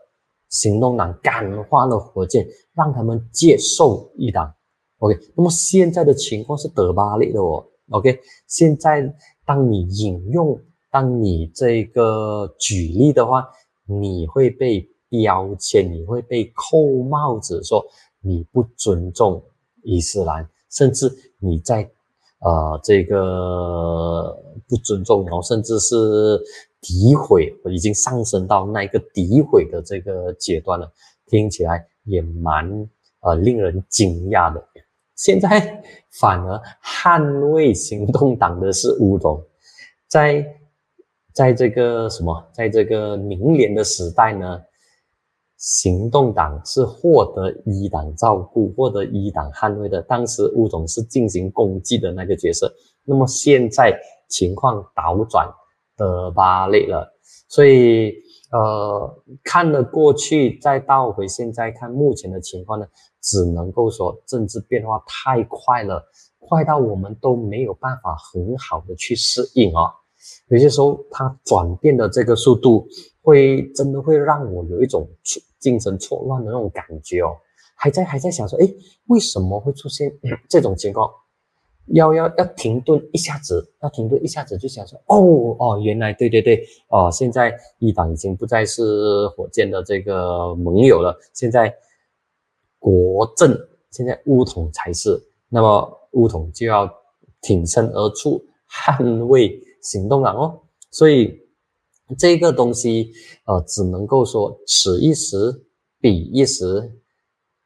[0.49, 4.53] 行动党，感化了火箭，让他们接受一党。
[4.99, 7.65] OK，那么现在的情况是德巴利的哦。
[7.91, 13.47] OK，现在当你引用，当你这个举例的话，
[13.87, 14.89] 你会被。
[15.11, 17.87] 标签你会被扣帽子，说
[18.21, 19.41] 你不尊重
[19.85, 21.89] 伊斯兰，甚至你在
[22.41, 24.37] 呃这个
[24.69, 25.95] 不尊重，然后甚至是
[26.83, 30.91] 诋毁，已经上升到那一个诋毁的这个阶段了，
[31.27, 32.89] 听起来也蛮
[33.21, 34.63] 呃令人惊讶的。
[35.15, 35.83] 现在
[36.21, 39.41] 反而捍卫行动党的是乌统，
[40.09, 40.45] 在
[41.33, 44.61] 在这个什么，在这个明年的时代呢？
[45.67, 50.03] 行动党是获得一党照顾、获得一党捍卫的。
[50.03, 52.71] 当时乌总是进行攻击的那个角色，
[53.03, 53.99] 那么现在
[54.29, 55.51] 情况倒转
[55.97, 57.11] 的巴累了。
[57.49, 58.13] 所以，
[58.53, 62.87] 呃，看了过去，再倒回现在看目前的情况呢，
[63.23, 66.05] 只能够说政治变化太快了，
[66.41, 69.91] 快到我们都没有办法很好的去适应啊。
[70.49, 72.87] 有些时候它转变的这个速度，
[73.23, 75.09] 会真的会让我有一种。
[75.65, 77.35] 精神错乱的那种感觉哦，
[77.75, 78.69] 还在还在想说，哎，
[79.07, 80.13] 为什么会出现
[80.47, 81.11] 这种情况？
[81.87, 91.75] 要要要停顿一下子，要停顿一下子，就想说，哦哦，原来对对对，哦，现在一党已经不再是火箭的这个盟友了，现在
[92.79, 93.59] 国政，
[93.91, 96.87] 现在乌统才是，那么乌统就要
[97.41, 101.43] 挺身而出，捍卫行动了哦，所以。
[102.19, 103.13] 这个东西，
[103.47, 105.65] 呃，只能够说此一时，
[106.01, 106.93] 彼一时，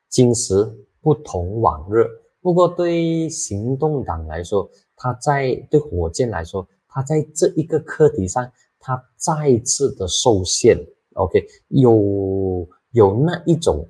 [0.09, 0.71] 今时
[1.01, 2.07] 不同往日。
[2.41, 10.79] 不过对行动党来说，他在对火箭来说，他在这一个课题上，他再次的受限。
[11.15, 13.87] OK，有有那一种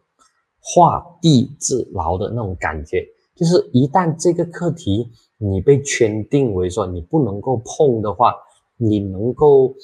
[0.61, 3.07] 画地自牢的那种感觉，
[3.37, 8.35] 就是一旦这个课题你被圈定为说你不能够碰的话，
[8.79, 9.75] 你能够。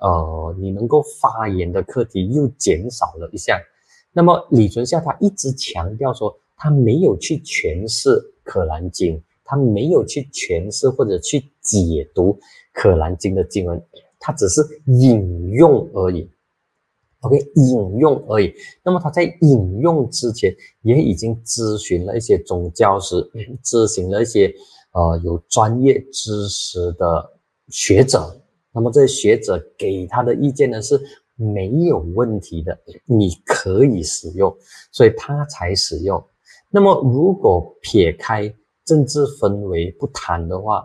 [0.00, 3.58] 呃，你能够发言的课题又减少了一项。
[4.12, 8.10] 那么李存孝他一直强调说，他没有去诠释
[8.42, 12.32] 《可兰经》，他没有去诠释或者去解读
[12.72, 13.82] 《可兰经》的经文，
[14.18, 16.28] 他只是引用而已。
[17.20, 18.52] OK，引用而已。
[18.82, 23.14] 那么他在引用之前，也已经咨询了一些宗教师，
[23.62, 24.52] 咨询了一些
[24.92, 27.30] 呃有专业知识的
[27.68, 28.38] 学者。
[28.74, 31.00] 那么这些学者给他的意见呢是
[31.36, 34.54] 没有问题的，你可以使用，
[34.90, 36.22] 所以他才使用。
[36.70, 38.52] 那么如果撇开
[38.84, 40.84] 政治氛围不谈的话，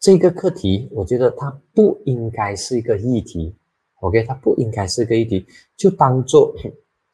[0.00, 3.56] 这个课题我觉得它不应该是一个议题。
[4.00, 6.54] OK，它不应该是一个议题，就当做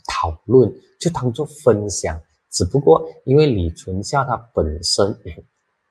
[0.07, 2.21] 讨论，就当做分享。
[2.51, 5.17] 只不过因为李存孝他本身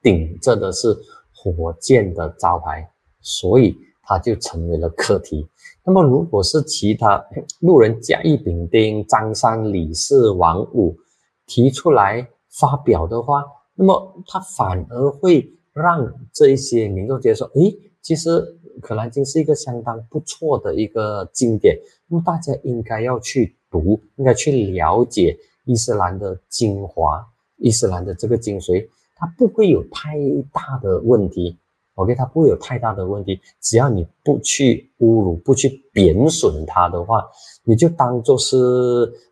[0.02, 0.96] 顶着的是
[1.34, 2.91] 火箭的招牌，
[3.22, 5.48] 所以他就成为了课题。
[5.84, 7.24] 那么如果是其他
[7.60, 10.98] 路人甲乙丙丁张三李四王五
[11.46, 13.44] 提出来发表的话，
[13.76, 18.58] 那么他反而会让这一些民众觉得说，诶，其实。
[18.80, 27.24] 《可兰经》是一个相当不错的一个经典，那么大家应该要去读，应该去了解伊斯兰的精华，
[27.58, 30.18] 伊斯兰的这个精髓，它不会有太
[30.54, 31.58] 大的问题。
[31.96, 37.24] OK，它不会有太大的问题，只要你不去侮辱、不去贬损它的话，
[37.64, 38.58] 你就当做是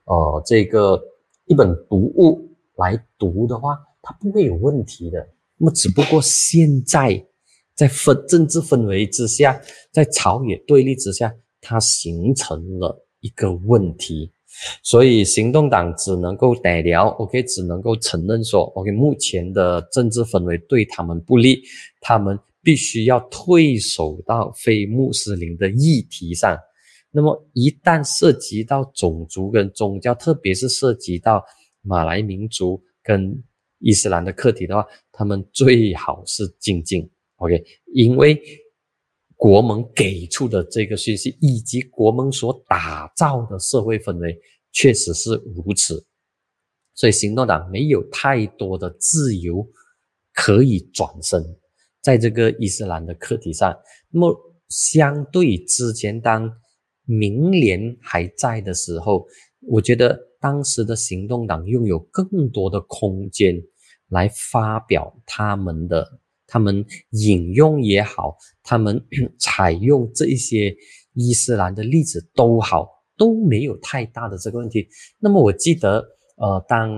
[0.06, 1.02] 呃这个
[1.46, 5.28] 一本读物来读的话，它不会有问题的。
[5.58, 7.26] 那么只不过现在。
[7.76, 9.58] 在分政治氛围之下，
[9.90, 14.30] 在朝野对立之下，它形成了一个问题，
[14.84, 21.62] 所以行动党只能够代聊，OK，只能够承认说，OK，目前的政治氛围对他们不利，
[22.02, 22.38] 他们
[22.70, 26.56] 必须要退守到非穆斯林的议题上。
[27.10, 31.44] 那么一旦涉及到种族跟宗教，特别是涉及到
[31.82, 33.36] 马来民族跟
[33.80, 37.10] 伊斯兰的课题的话，他们最好是静静。
[37.38, 37.60] OK，
[37.96, 38.40] 因为
[39.36, 44.40] 国盟给出的这个信息，以及国盟所打造的社会氛围，
[44.72, 46.06] 确实是如此，
[46.94, 49.68] 所以行动党没有太多的自由
[50.36, 51.44] 可以转身，
[52.02, 53.76] 在这个伊斯兰的课题上。
[54.10, 54.36] 那么，
[54.70, 56.52] 相对之前当
[57.06, 59.26] 明联还在的时候，
[59.62, 63.62] 我觉得当时的行动党拥有更多的空间
[64.10, 66.20] 来发表他们的。
[66.52, 69.00] 他们引用也好，他们
[69.38, 70.76] 采用这一些
[71.14, 74.88] 伊斯兰的例子都好，都没有太大的这个问题。
[75.20, 76.04] 那么我记得，
[76.38, 76.90] 呃，当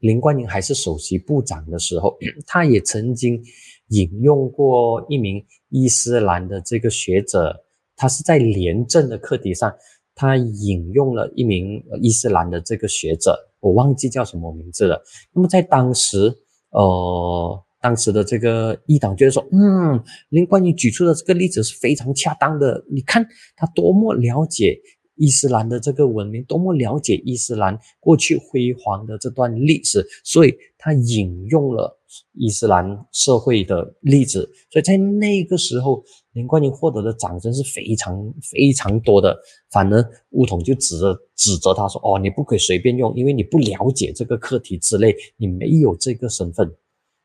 [0.00, 3.40] 林冠英还是首席部长的时候， 他也曾经
[3.88, 7.64] 引用过一名伊斯兰的这个学者，
[7.96, 9.74] 他是在廉政的课题上，
[10.14, 15.02] 他引用了一名伊斯兰的这个学者，我忘记叫什么名字了。
[15.32, 16.32] 那么在当时，
[16.70, 17.64] 呃。
[17.80, 22.84] 当时的这个一党觉得说，嗯，林冠英举出的这个例子是非常恰当的。
[22.90, 23.24] 你看
[23.56, 24.76] 他多么了解
[25.14, 31.97] 伊斯兰的这个文明，多么了解伊斯兰过去辉煌的这段历史，所以他引用了
[32.32, 34.48] 伊斯兰社会的例子。
[34.70, 39.36] 所以在那个时候，林冠英获得的掌声是非常非常多的。
[39.70, 46.70] 反而乌统就指着指责他说，哦，你不可以随便用，因为你不了解这个课题之类，你没有这个身份。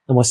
[0.05, 0.21] 那么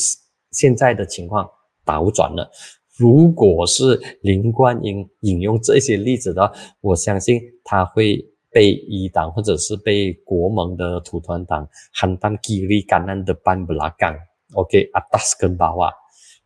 [0.51, 1.49] 现在的情况
[1.83, 2.49] 倒转了，
[2.95, 14.15] 如果是林冠英引用这些例子的话，我相信他会被一党或者是被国盟的土团党喊当吉利橄榄的班布拉港。
[14.53, 15.93] OK，阿达斯跟巴瓦。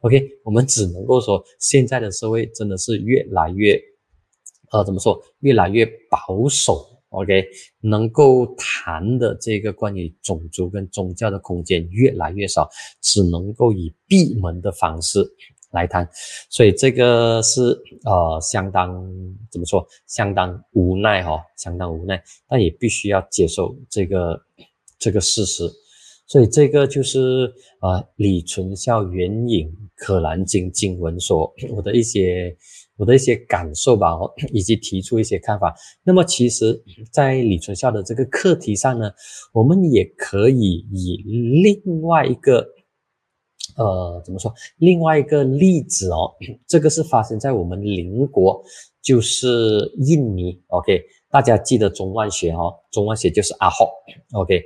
[0.02, 3.80] OK，我们只能够说，现在的社会真的是越来越，
[4.72, 6.86] 呃，怎么说，越来越保守。
[7.10, 7.48] OK，
[7.80, 12.70] 能够谈的这个关于种族跟宗教的空间越来越少，
[13.02, 15.26] 只能够以闭门的方式
[15.72, 16.08] 来谈，
[16.50, 17.62] 所以这个是
[18.04, 18.94] 呃相当
[19.50, 24.40] 怎么说，相当无奈哈，相当无奈，但也必须要接受这个
[25.00, 25.64] 这个事实，
[26.28, 32.56] 所以这个就是呃李存孝援引《可兰经》经文所 我的一些。
[33.00, 34.18] 我的一些感受吧，
[34.52, 35.72] 以及提出一些看法。
[36.02, 39.12] 那么，其实，在李存孝的这个课题上呢，
[39.54, 41.24] 我们也可以以
[41.62, 42.68] 另外一个，
[43.78, 44.52] 呃，怎么说？
[44.78, 46.34] 另外一个例子哦，
[46.68, 48.60] 这个是发生在我们邻国，
[49.04, 49.48] 就是
[50.00, 50.60] 印尼。
[50.70, 53.88] OK，大家记得中万学哦，中万学就是阿訇。
[54.34, 54.60] OK，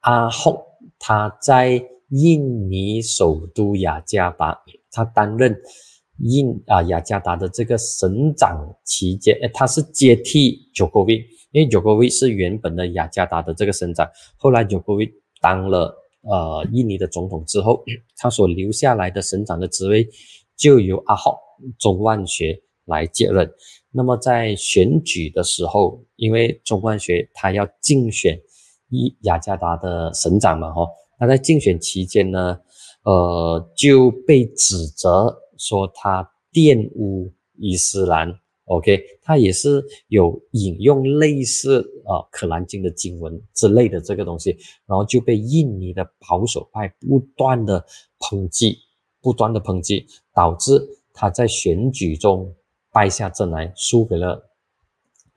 [0.00, 0.54] 阿訇
[0.98, 4.58] 他在印尼首都雅加达，
[4.90, 5.60] 他担任。
[6.20, 17.84] 印啊雅加达的这个省长期间，哎，他是接替 Jokowi，因为 Jokowi 是原本的雅加达的这个省长，后来 Jokowi 当了呃印尼的总统之后，
[18.16, 20.08] 他所留下来的省长的职位
[20.56, 21.36] 就由阿訇
[21.78, 23.52] 钟万学来接任。
[23.90, 28.40] 那么在选举的时候，因为钟万学他要竞选
[28.88, 30.86] 伊雅加达的省长嘛，哈，
[31.18, 32.58] 他在竞选期间呢，
[33.04, 35.36] 呃就被指责。
[35.58, 38.30] 说他玷污伊斯兰
[38.66, 44.50] ，OK，他也是有引用类似啊《可兰经》的经文之类的这个东西，
[44.84, 47.82] 然后就被印尼的保守派不断的
[48.18, 48.76] 抨击，
[49.22, 50.78] 不断的抨击，导致
[51.14, 52.54] 他在选举中
[52.92, 54.50] 败下阵来，输给了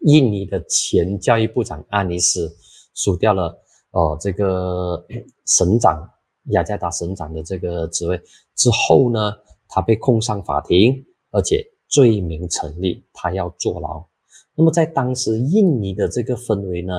[0.02, 2.54] 印尼的前教育部长阿尼斯
[3.00, 3.58] 输掉了
[3.92, 5.02] 哦这个
[5.46, 6.06] 省长
[6.52, 8.22] 雅加达省长的这个职位
[8.56, 9.34] 之后呢，
[9.70, 14.06] 他被控上法庭，而且罪名成立，他要坐牢。
[14.54, 16.94] 那么在当时印尼的这个氛围呢，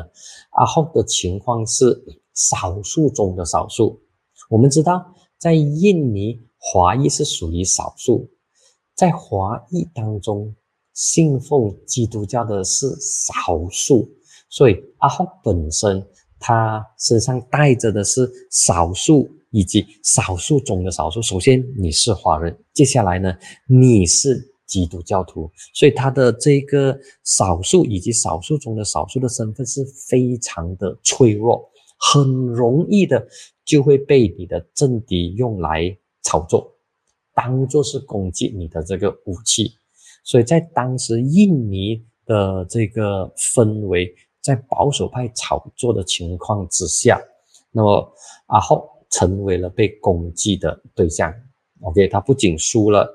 [0.52, 4.00] 阿后的情况是少数中的少数。
[4.48, 8.30] 我们知道，在印尼华裔是属于少数，
[8.94, 10.56] 在华裔当中。
[10.92, 14.06] 信奉基督教的是少数，
[14.50, 16.04] 所以阿訇本身
[16.38, 21.22] 他身上带着的是少数以及少数中的少数。
[21.22, 23.32] 首先你是华人，接下来呢
[23.66, 33.26] 你是基督教徒，所以他的这个少数以及少数中的少数的身份是非常的脆弱，很容易的
[33.64, 36.72] 就会被你的政敌用来炒作，
[37.34, 39.72] 当做是攻击你的这个武器。
[40.24, 47.20] 所以在当时印尼的这个氛围，在保守派炒作的情况之下，
[47.70, 48.14] 那么
[48.46, 51.32] 阿后成为了被攻击的对象。
[51.82, 53.08] OK，他不仅输了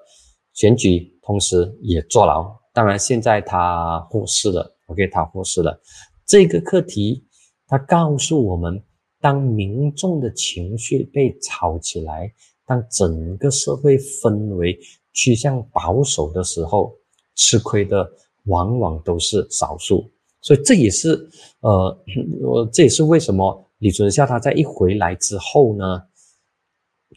[0.54, 2.56] 选举，同时也坐牢。
[2.74, 4.76] 当然，现在他获释了。
[4.88, 5.80] OK，他获释了。
[6.26, 7.26] 这个课题，
[7.68, 8.82] 他告诉我们：
[9.22, 12.34] 当民众的情绪被炒起来，
[12.66, 14.78] 当整个社会氛围，
[15.14, 16.94] 趋向保守的时候，
[17.36, 18.12] 吃亏的
[18.46, 20.10] 往往都是少数，
[20.46, 21.28] 所以这也是
[21.62, 21.98] 呃，
[22.44, 26.00] 我这也是为什么李存孝他在一回来之后呢，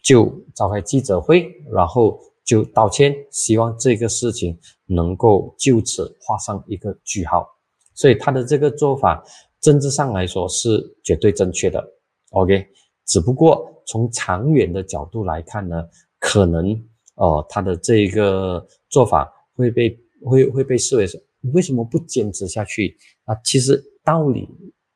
[0.03, 7.47] 就召开记者会，然后就道歉，希望这个事情能够就此画上一个句号。
[7.95, 9.22] 所以他的这个做法，
[9.61, 11.87] 政治上来说是绝对正确的。
[12.31, 12.66] OK，
[13.05, 15.87] 只不过从长远的角度来看呢，
[16.18, 16.83] 可能。
[17.16, 23.34] 哦，他的这个做法会被会会被视为是，你为什么不坚持下去啊？
[23.45, 24.49] 其实道理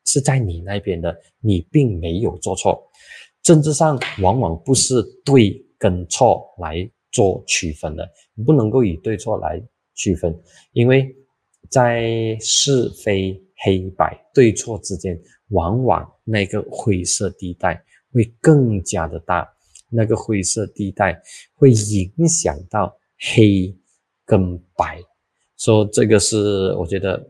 [0.05, 2.83] 是在你那边的，你并没有做错。
[3.43, 9.63] 政治上往往不是对跟错来做区分的，你不能够以对错来
[9.95, 10.37] 区分，
[10.73, 11.15] 因为
[11.71, 17.83] 在是非黑白对错之间，往往那个灰色地带
[18.13, 19.49] 会更加的大。
[19.95, 21.21] 那个灰色地带
[21.55, 22.97] 会影响到
[23.35, 23.77] 黑
[24.25, 24.99] 跟白，
[25.63, 27.25] 说这个是我觉得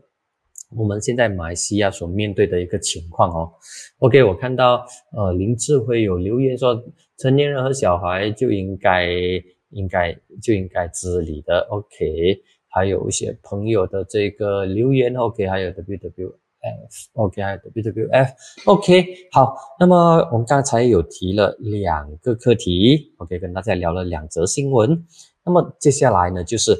[0.75, 3.51] 我们现在马来西亚所面对的一个情况哦。
[3.99, 4.83] OK，我看到
[5.15, 6.83] 呃林志辉有留言说，
[7.19, 9.07] 成年人和小孩就应该
[9.69, 10.11] 应该
[10.41, 11.59] 就应该自理的。
[11.69, 16.33] OK，还有一些朋友的这个留言，OK，还有 WW。
[16.63, 25.05] F，OK，还有 WWF，OK，好，那么我们刚才有提了两个课题，OK，跟大家聊了两则新闻，
[25.45, 26.73] 那么接下来呢，就是，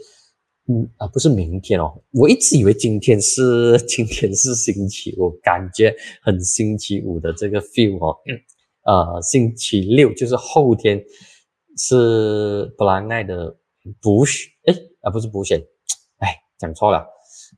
[0.68, 8.18] 嗯啊，不是明天哦，我一直以为今天是今天是星期五，感觉很星期五的这个 feel 哦，
[8.86, 11.04] 呃，星期六就是后天
[11.78, 13.54] 是布兰奈的
[14.02, 15.62] 补选，哎，啊不是补选，
[16.20, 17.06] 哎，讲错了。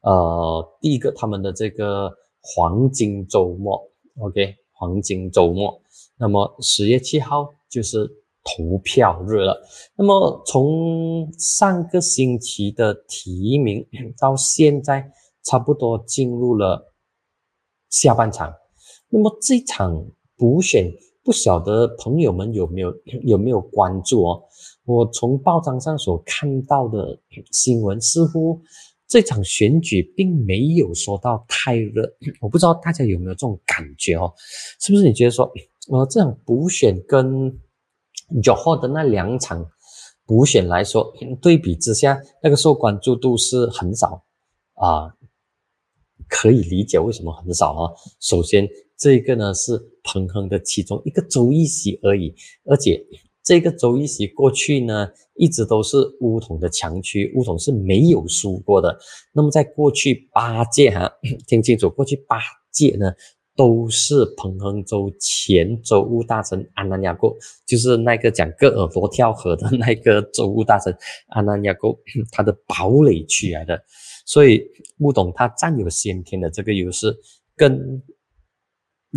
[0.01, 3.79] 呃，第一个他们的这个黄金周末
[4.19, 5.79] ，OK，黄金周末，
[6.17, 8.09] 那么十月七号就是
[8.45, 9.61] 投票日了。
[9.97, 13.85] 那么从上个星期的提名
[14.17, 15.11] 到现在，
[15.43, 16.93] 差不多进入了
[17.89, 18.53] 下半场。
[19.09, 20.05] 那么这场
[20.37, 20.89] 补选，
[21.23, 22.93] 不晓得朋友们有没有
[23.25, 24.43] 有没有关注哦？
[24.85, 27.19] 我从报章上所看到的
[27.51, 28.61] 新闻，似乎。
[29.07, 34.33] 这场选举并没有说到太热， 我不知道大家有没有这种感觉哦？
[34.81, 35.45] 是不是你觉得说，
[35.91, 37.55] 呃，这场补选跟
[38.41, 39.65] 九号的那两场
[40.25, 44.23] 补选来说，对比之下，那个受关注度是很少
[44.73, 45.13] 啊？
[46.27, 47.91] 可以理解为什么很少啊？
[48.19, 48.67] 首先，
[48.97, 52.33] 这个呢是彭亨的其中一个州议席而已，
[52.65, 53.05] 而且。
[53.47, 58.97] 这个州议席过去呢，一直都是乌统的强区，乌统是没有输过的。
[59.33, 61.07] 那么在过去八届哈，
[61.45, 62.39] 听清楚，过去八
[62.71, 63.13] 届呢，
[63.55, 67.35] 都是彭亨州前州务大臣安南亚国，
[67.65, 70.95] 就是那个讲戈尔佛跳河的那个州务大臣
[71.29, 71.97] 安南亚国，
[72.31, 73.81] 他的堡垒区来的。
[74.25, 74.63] 所以
[74.99, 77.15] 乌统他占有先天的这个优势，
[77.55, 78.01] 跟。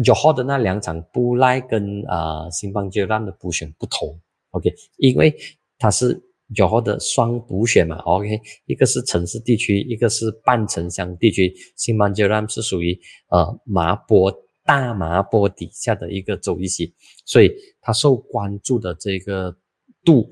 [0.04, 4.16] 九号的那两场布赖跟啊新邦杰兰的补选不同
[4.50, 5.34] ，OK，因为
[5.76, 6.22] 他是
[6.54, 14.32] 九号的双补选嘛，OK，一个是城市地区，一个是半城乡地区，新邦杰兰是属于呃麻波
[14.64, 16.94] 大麻波底下的一个州一席，
[17.26, 19.56] 所以它受关注的这个
[20.04, 20.30] 度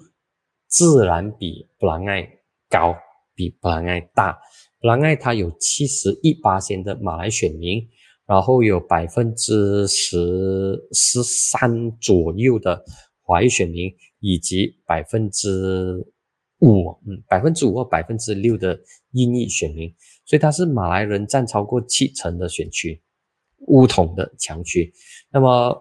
[0.68, 2.28] 自然比布兰爱
[2.68, 2.96] 高，
[3.34, 4.38] 比布兰爱大。
[4.80, 7.86] 布兰埃他有七十一八千的马来选民，
[8.26, 12.84] 然后有百分之十十三左右的
[13.22, 16.06] 华裔选民，以及百分之
[16.60, 18.78] 五，嗯，百分之五或百分之六的
[19.12, 19.94] 印裔选民，
[20.24, 23.00] 所以他是马来人占超过七成的选区，
[23.68, 24.92] 乌统的强区。
[25.30, 25.78] 那么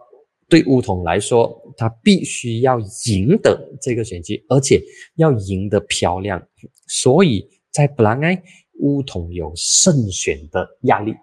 [0.48, 2.78] 对乌统来说，他必须要
[3.08, 4.82] 赢得这个选区，而且
[5.16, 6.46] 要赢得漂亮。
[6.88, 8.44] 所以在布兰埃，
[8.80, 11.16] 乌统有胜选的压力，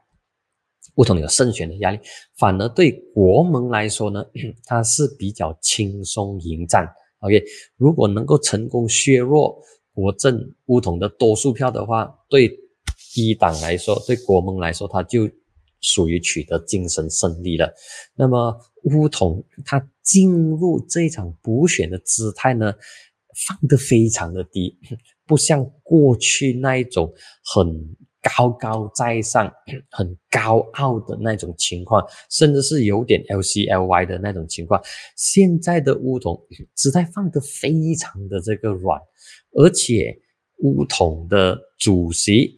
[0.96, 2.00] 乌统有胜选的压力。
[2.36, 4.24] 反而对国盟来说呢，
[4.64, 6.90] 它是比较轻松迎战。
[7.22, 7.42] OK，
[7.76, 9.58] 如果能够成功削弱
[9.94, 12.50] 国政乌统的多数票的话，对
[13.16, 15.28] 一党来说，对国盟来说，他就
[15.80, 17.72] 属于取得精神胜利了。
[18.14, 22.74] 那么乌统他进入这场补选的姿态呢，
[23.46, 24.78] 放得非常的低，
[25.26, 27.12] 不像过去那一种
[27.44, 27.96] 很。
[28.22, 29.52] 高高在上、
[29.90, 34.80] 很高傲的那种情况，甚至是有点 L C L Y 的那种情况。
[35.16, 36.40] 现在的乌统
[36.74, 39.00] 姿态放得非常的这个软，
[39.52, 40.16] 而且
[40.58, 42.56] 乌统的主席，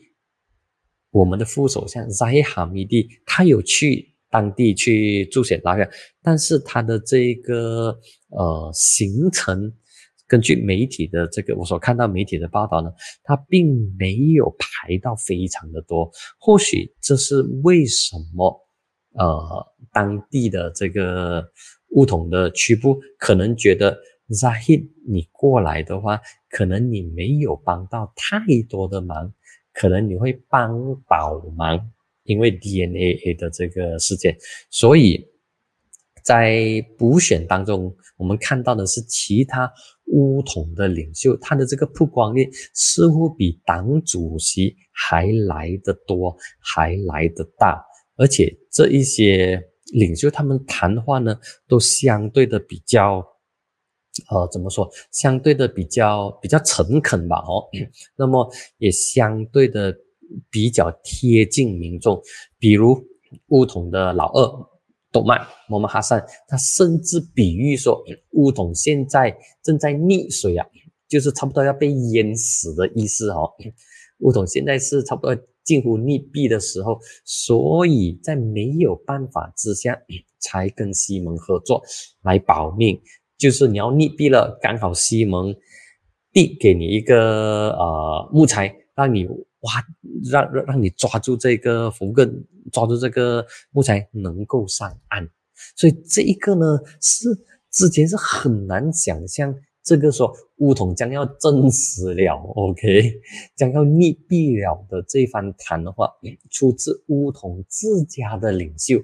[1.10, 5.88] 我们的副首相扎伊哈米蒂，他有去当地去助选拉票，
[6.22, 7.98] 但是他的这个
[8.28, 9.72] 呃行程。
[10.26, 12.90] 根据媒体的这个，我所看到媒体的报道呢，
[13.22, 16.10] 他并没有排到非常的多。
[16.38, 18.60] 或许这是为什么？
[19.16, 21.44] 呃，当地的这个
[21.90, 23.96] 乌统的区部可能觉得
[24.30, 26.20] Zahi 你过来的话，
[26.50, 29.32] 可能你没有帮到太多的忙，
[29.72, 30.72] 可能你会帮
[31.08, 31.78] 倒忙，
[32.24, 34.36] 因为 DNA 的这个事件，
[34.70, 35.33] 所以。
[36.24, 39.70] 在补选当中，我们看到的是其他
[40.06, 47.84] 乌统的领袖，他的这个曝光率似乎比党主席还来得多，还来得大。
[48.16, 49.62] 而且这一些
[49.92, 53.22] 领袖，他们谈话呢，都相对的比较，
[54.30, 54.90] 呃，怎么说？
[55.12, 57.36] 相对的比较比较诚恳吧？
[57.46, 57.68] 哦，
[58.16, 59.94] 那么也相对的
[60.50, 62.18] 比较贴近民众，
[62.58, 62.98] 比如
[63.48, 64.73] 乌统的老二。
[65.14, 68.02] 多曼摩曼哈桑，他甚至比喻说，
[68.32, 70.66] 乌统现在正在溺水啊，
[71.08, 73.48] 就是差不多要被淹死的意思哦。
[74.18, 79.96] 乌统现在是差不多近乎溺毙的时候，所以在没有办法之下，
[80.40, 81.80] 才跟西蒙合作
[82.22, 83.00] 来保命。
[83.38, 85.54] 就是你要溺毙了，刚好西蒙
[86.32, 89.28] 递给你一个呃木材，让你。
[89.64, 89.82] 哇，
[90.30, 95.26] 让让让你抓住这个福根，抓住这个木材能够上岸，
[95.74, 97.28] 所以这一个呢是
[97.70, 103.14] 之前是很难想象，这个说乌统将要证实了，OK，
[103.56, 106.10] 将要溺毙了的这番谈话，
[106.50, 109.02] 出自乌统自家的领袖。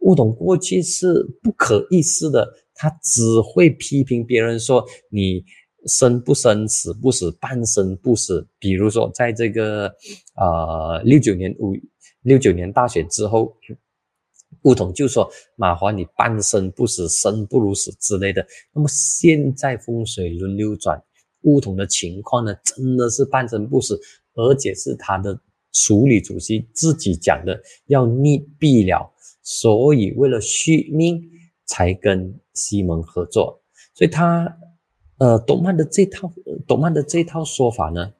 [0.00, 5.42] 乌统过去是不可一世的，他只会批评别人说你。
[5.86, 8.46] 生不生，死不死，半生不死。
[8.58, 9.92] 比如说，在这个
[10.36, 11.74] 呃六九年五
[12.22, 13.56] 六九年大选之后，
[14.62, 18.46] 乌统就说马华你半生不死，生不如死之类的。
[18.72, 21.02] 那么现在风水轮流转，
[21.42, 24.00] 乌统的情况呢，真的是半生不死，
[24.34, 25.36] 而且是他的
[25.72, 29.12] 署理主席自己讲的要逆毙了，
[29.42, 31.20] 所以为了续命
[31.66, 33.60] 才跟西蒙合作，
[33.94, 34.56] 所以他。
[35.22, 36.32] 呃，朵曼的这套，
[36.66, 38.12] 朵曼的这套说法呢，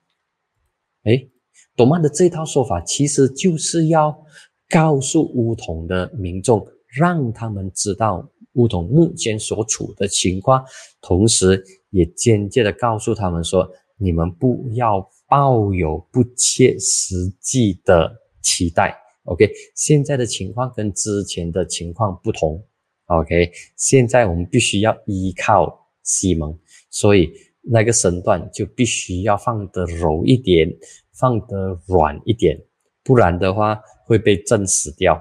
[1.03, 1.27] 哎，
[1.75, 4.25] 朵曼的这套说法其实就是要
[4.69, 10.65] 告诉乌统的民众，让他们知道乌统目前所处的情况，
[11.01, 18.97] 同时也间接的告诉他们说，你们不要抱有不切实际的期待。
[19.25, 22.65] OK，现在的情况跟之前的情况不同。
[23.07, 26.57] OK，现在我们必须要依靠西蒙。
[26.93, 27.33] 所以
[27.63, 30.69] 那个身段就必须要放得柔一点，
[31.15, 32.57] 放得软一点，
[33.03, 35.21] 不然的话会被震死掉。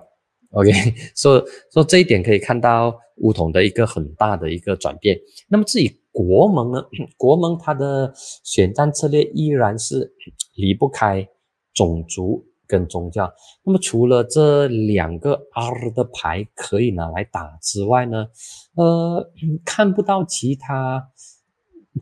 [0.51, 0.69] OK，
[1.15, 5.17] 所以说这一点可以看到乌统的一个很大的一个转变。
[5.47, 6.83] 那么至于国盟呢？
[7.15, 8.13] 国盟它的
[8.43, 10.13] 选战策略依然是
[10.55, 11.25] 离不开
[11.73, 13.31] 种族跟宗教。
[13.63, 18.27] 那么除了这两个 R 的牌可以拿来打之外呢，
[18.75, 19.31] 呃，
[19.63, 21.07] 看不到其他。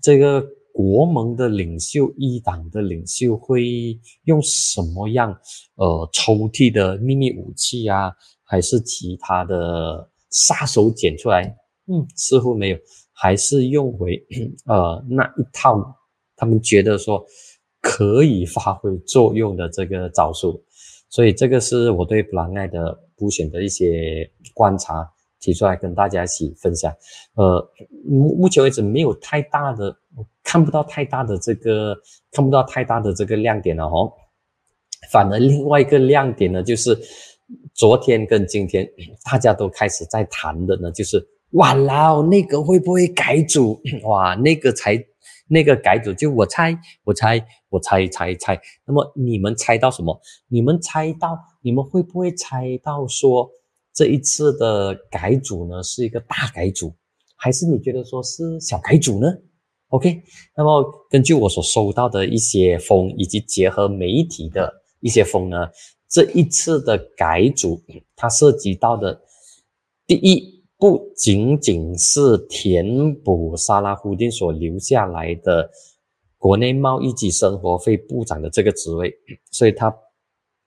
[0.02, 5.38] 这个国盟的领袖、一党的领袖会用什么样
[5.76, 8.12] 呃抽屉的秘密武器啊，
[8.44, 11.58] 还是其他的杀手锏出来？
[11.88, 12.78] 嗯，似乎没有，
[13.12, 14.24] 还是用回
[14.66, 15.96] 呃那一套
[16.36, 17.26] 他们觉得说
[17.82, 20.64] 可以发挥作用的这个招数。
[21.10, 26.94] 所以这个是我对布兰爱的补选的一些观察，提出来跟大家一起分享。
[27.36, 27.72] 呃，
[28.06, 29.96] 目目前为止没有太大的，
[30.44, 31.96] 看不到太大的这个，
[32.32, 34.12] 看不到太大的这个亮点了哦。
[35.12, 36.98] 反而另外一个亮点呢，就是
[37.74, 38.88] 昨天跟今天
[39.30, 43.82] 大家都开始在谈的呢，就是哇啦，那个会不会改组？
[44.04, 45.04] 哇，那个才。
[45.52, 48.62] 那个改组就我猜，我猜，我猜猜猜。
[48.86, 50.16] 那么你们猜到什么？
[50.48, 53.50] 你们猜到，你们会不会猜到说
[54.00, 56.96] 这一次的改组呢是一个大改组，
[57.36, 59.28] 还是你觉得说是小改组呢
[59.90, 60.24] ？OK，
[60.56, 65.68] 那么根据我所收到的一些风，以及结合媒体的一些风呢，
[66.08, 67.84] 这一次的改组
[68.16, 69.22] 它涉及到的
[70.08, 70.58] 第一。
[70.78, 75.70] 不仅仅是填补沙拉胡丁所留下来的
[76.38, 79.14] 国内贸易及生活费部长的这个职位，
[79.52, 79.94] 所以它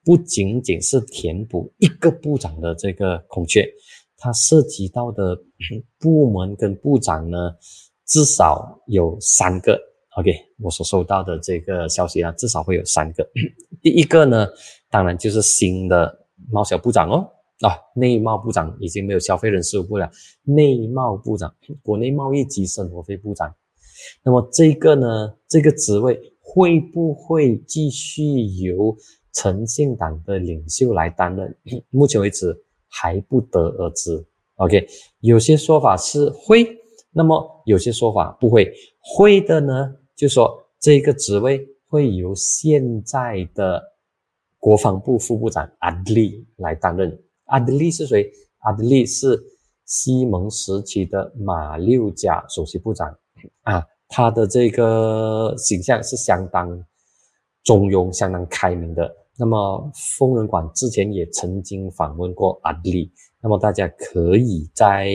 [0.03, 3.65] 不仅仅是填补一个部长的这个空缺，
[4.17, 5.37] 它涉及到的
[5.99, 7.37] 部门跟部长呢，
[8.05, 9.79] 至少有三个。
[10.17, 13.27] OK，我所收到的这个消息啊，至少会有三个。
[13.81, 14.47] 第一个呢，
[14.89, 17.27] 当然就是新的贸小部长哦。
[17.61, 20.11] 啊，内贸部长已经没有消费人事务部了，
[20.43, 23.55] 内贸部长，国内贸易及生活费部长。
[24.21, 28.95] 那么这个呢，这个职位会不会继续由
[29.33, 31.55] 诚信党的领袖来担任？
[31.89, 32.55] 目前为止
[32.87, 34.23] 还不得而知。
[34.55, 34.87] OK，
[35.19, 36.77] 有些说法是会，
[37.11, 38.71] 那么有些说法不会。
[38.99, 43.83] 会的呢，就说这个职位会由现在的
[44.59, 47.19] 国防部副部长阿德利来担任。
[47.45, 48.31] 阿德利是谁？
[48.59, 49.43] 阿德利是
[49.85, 53.13] 西蒙时期的马六甲首席部长
[53.63, 56.69] 啊，他的这个形象是相当
[57.63, 59.13] 中庸、相当开明的。
[59.37, 63.11] 那么疯人馆之前也曾经访问过阿利，
[63.41, 65.09] 那么大家可以在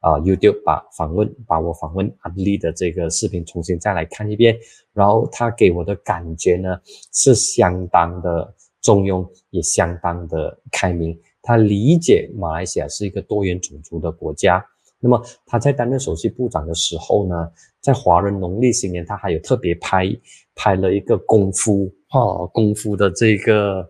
[0.00, 4.56] 啊 YouTube 把访问、把我访问阿利的这个视频重新再来看一遍，
[4.92, 6.78] 然后他给我的感觉呢
[7.12, 11.18] 是相当的中庸，也相当的开明。
[11.42, 14.64] 他理解马来西亚是一个多元种族的国家。
[14.98, 17.50] 那么他在担任首席部长的时候呢，
[17.80, 20.06] 在华人农历新年，他还有特别拍
[20.54, 23.80] 拍了一个功夫哦功夫的这个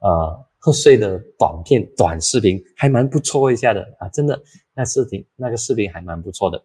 [0.00, 4.40] 呃贺岁的短片短视频，还蛮不错一下的啊，真的
[4.74, 6.62] 那视频那个视频还蛮不错的。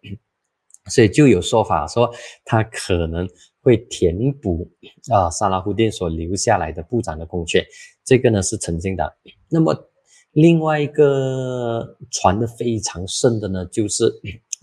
[0.89, 2.13] 所以就有说法说
[2.43, 3.27] 他可能
[3.61, 4.69] 会填补
[5.11, 7.65] 啊沙拉胡店所留下来的部长的空缺，
[8.03, 9.17] 这个呢是曾经的。
[9.49, 9.75] 那么。
[10.35, 14.03] 另外一个传的非常盛的呢，就是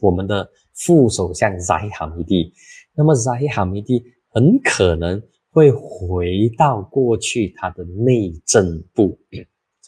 [0.02, 2.52] 我们的副首相扎希哈米蒂。
[2.94, 5.18] 那么扎希哈米蒂很可能
[5.52, 9.16] 会回到过去他的内政部，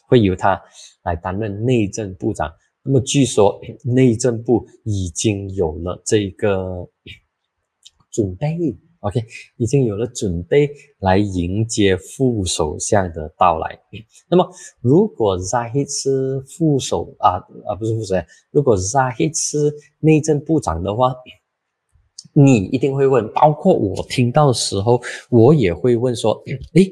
[0.07, 0.61] 会由他
[1.03, 2.49] 来担任内政部长。
[2.83, 6.87] 那么据说内政部已经有了这个
[8.11, 8.55] 准备。
[9.01, 9.23] OK，
[9.57, 13.79] 已经有了准备来迎接副首相的到来。
[14.27, 14.49] 那么，
[14.81, 17.37] 如果 Zahid 是副首啊
[17.67, 21.13] 啊，不是副首相，如果 Zahid 是内政部长的话，
[22.37, 26.33] 你一定会问，包括我听到的时候，我也会问说，
[26.73, 26.91] 诶，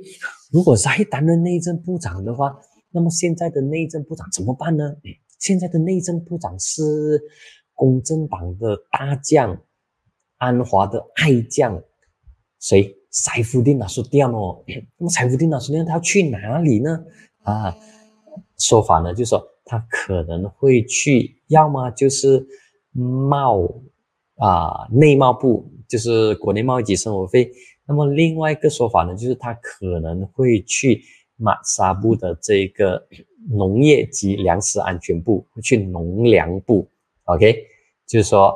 [0.51, 2.57] 如果再担任内政部长的话，
[2.91, 4.95] 那么现在的内政部长怎么办呢？
[5.39, 7.21] 现在的内政部长是
[7.73, 9.61] 公正党的大将，
[10.37, 11.83] 安华的爱将。
[12.59, 12.95] 谁？
[13.11, 14.63] 塞夫丁纳苏迪哦，
[14.97, 17.03] 那么塞夫丁纳苏迪他要去哪里呢？
[17.43, 17.77] 啊，
[18.57, 22.43] 说法呢，就说他可能会去，要么就是
[22.91, 23.69] 贸
[24.43, 27.49] 啊内贸部，就是国内贸易及生活费。
[27.87, 31.01] 那么另外一个说法呢，就是他可能会去
[31.37, 33.07] 马沙布的这个
[33.49, 36.89] 农业及粮食安全部，去农粮部。
[37.25, 37.55] OK，
[38.07, 38.53] 就是说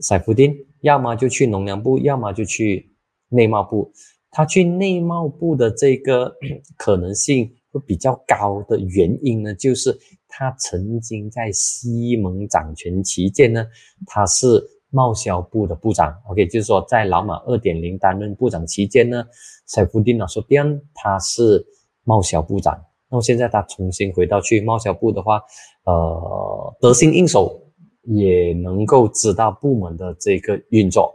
[0.00, 2.86] 塞夫丁要么就去农粮部，要么就去。
[3.30, 3.92] 内贸部，
[4.30, 6.34] 他去内贸部的这个
[6.78, 9.94] 可能性会比较高的原因呢，就是
[10.26, 13.66] 他曾经在西蒙掌权期间呢，
[14.06, 16.14] 他是贸销部的部长。
[16.28, 19.24] OK，就是说在老马二点零担任部长期间呢，
[19.66, 21.64] 塞夫丁老说边他是
[22.04, 22.78] 贸销部长。
[23.10, 25.42] 那么现在他重新回到去贸销部的话，
[25.84, 27.58] 呃，得心应手，
[28.02, 31.14] 也能够知道部门的这个运作。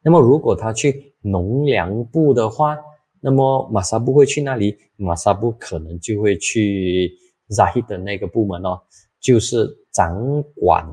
[0.00, 2.76] 那么如果他去农粮部的话，
[3.20, 7.12] 那么马萨布会去那里，马萨布可能就会去
[7.48, 8.80] Zaid 的那个部门哦，
[9.20, 10.86] 就是掌管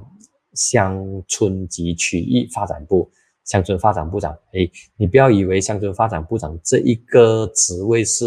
[0.55, 3.09] 乡村及区域发展部。
[3.43, 4.35] 乡村发展部长。
[4.53, 8.25] 哎，你不要以为乡村发展部长这一个职位是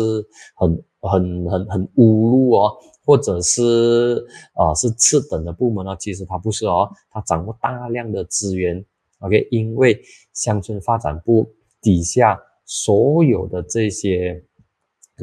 [0.55, 2.73] 很很很很侮辱哦，
[3.05, 5.97] 或者是啊是次等的部门呢？
[5.99, 8.85] 其实他不是哦，他掌握大量的资源。
[9.19, 10.01] OK，因为
[10.35, 14.41] 乡村发展部底下所有的这些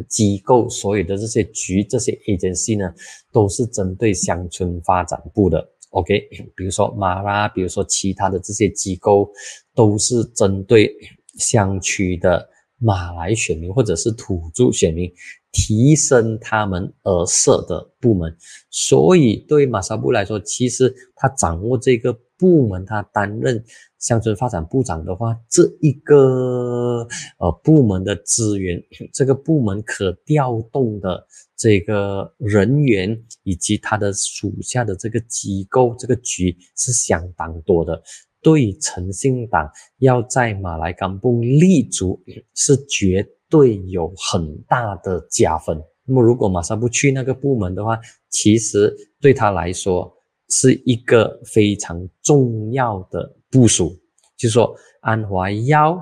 [0.09, 2.93] 机构、所有的这些局、这些 agency 呢，
[3.31, 5.65] 都是针对乡村发展部的。
[5.95, 9.31] OK，比如说马拉，比如说其他的这些机构，
[9.73, 10.93] 都是针对
[11.37, 15.09] 乡区的马来选民或者是土著选民
[15.53, 18.35] 提升他们而设的部门。
[18.69, 23.63] 所以对马萨布来说，其实他掌握这个部门，他担任。
[23.97, 27.07] 乡村发展部长的话，这一个
[27.39, 28.79] 呃部门的资源，
[29.11, 31.25] 这个部门可调动的
[31.57, 37.99] 这个人员，以及他的属下的这个机构、这个局是相当多的，
[38.43, 39.67] 对诚信党
[39.97, 42.21] 要在马来甘布立足
[42.53, 45.81] 是绝对有很大的加分。
[46.05, 50.14] 那么如果马上不去那个部门的话，其实对他来说。
[50.49, 53.97] 是一个非常重要的部署，
[54.37, 55.99] 就是说安华要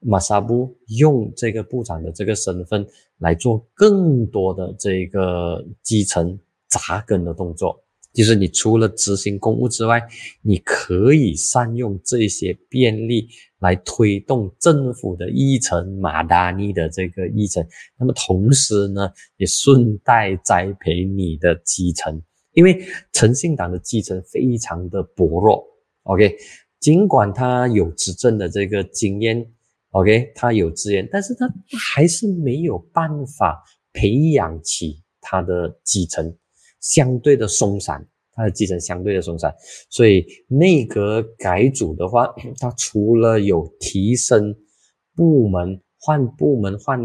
[0.00, 2.86] 马萨布用这个部长的这个身份
[3.18, 6.38] 来做更多的这个基层
[6.68, 7.78] 扎根的动作。
[8.12, 10.02] 就是你除了执行公务之外，
[10.42, 13.26] 你可以善用这些便利
[13.60, 17.66] 来推动政府的议程、马达尼的这个议程。
[17.98, 22.22] 那么同时呢，也顺带栽培你的基层。
[22.52, 25.64] 因为诚信党的基层非常的薄弱
[26.04, 26.36] ，OK，
[26.80, 29.46] 尽管他有执政的这个经验
[29.90, 31.52] ，OK，他有资源，但是他
[31.94, 36.36] 还是没有办法培养起他的基层，
[36.80, 39.54] 相对的松散，他的基层相对的松散，
[39.88, 44.54] 所以内阁改组的话， 他除了有提升
[45.16, 45.80] 部门。
[46.04, 47.00] 换部门、换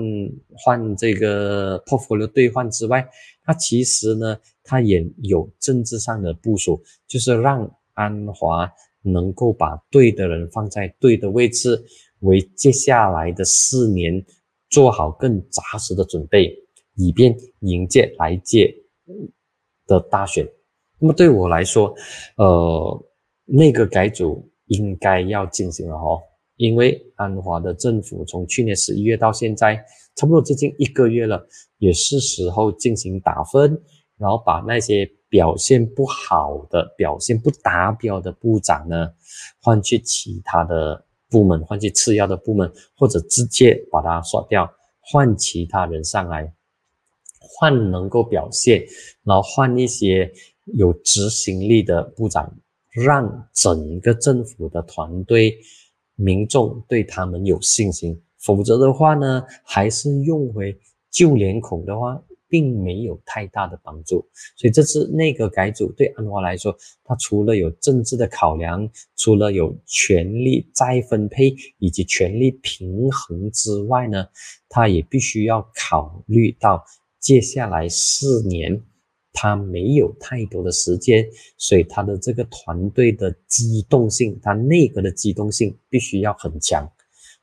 [0.56, 3.08] 换这个 portfolio 兑换之外，
[3.48, 8.70] 它其实呢，他也有政治上的部署，就是让安华
[9.02, 11.82] 能够把对的人放在对的位置，
[12.20, 14.22] 为接下来的四年
[14.70, 16.54] 做好更扎实的准备，
[16.96, 18.76] 以便迎接来届
[19.86, 20.46] 的大选。
[21.00, 21.96] 那么对我来说，
[22.36, 23.06] 呃，
[23.46, 26.22] 那个改组应该要进行了哦。
[26.58, 29.76] 因为安华的政府从去年十一月到现在，
[30.16, 31.48] 差不多接近一个月了，
[31.78, 33.80] 也是时候进行打分，
[34.18, 39.14] 然后把那些表现不好的、表现不达标的部长呢，
[39.62, 44.68] 换去其他的部门，换去次要的部门，或者直接把它刷掉，
[45.00, 46.52] 换其他人上来，
[47.40, 48.84] 换能够表现，
[49.24, 50.32] 然后换一些
[50.66, 52.52] 有执行力的部长，
[52.92, 55.56] 让整个政府的团队。
[56.18, 60.78] 民众对他们有信心，否则的话呢，还是用回
[61.10, 64.28] 旧脸孔的话，并没有太大的帮助。
[64.56, 74.28] 所以这次内阁改组对安华来说，他除了有政治的考量，除了有权力再分配以及权力平衡之外呢，
[74.68, 76.84] 他也必须要考虑到
[77.20, 78.82] 接下来四年。
[79.40, 81.24] 他没有太多的时间，
[81.58, 86.84] 所以他的这个团队的机动性，他内阁的机动性必须要很强。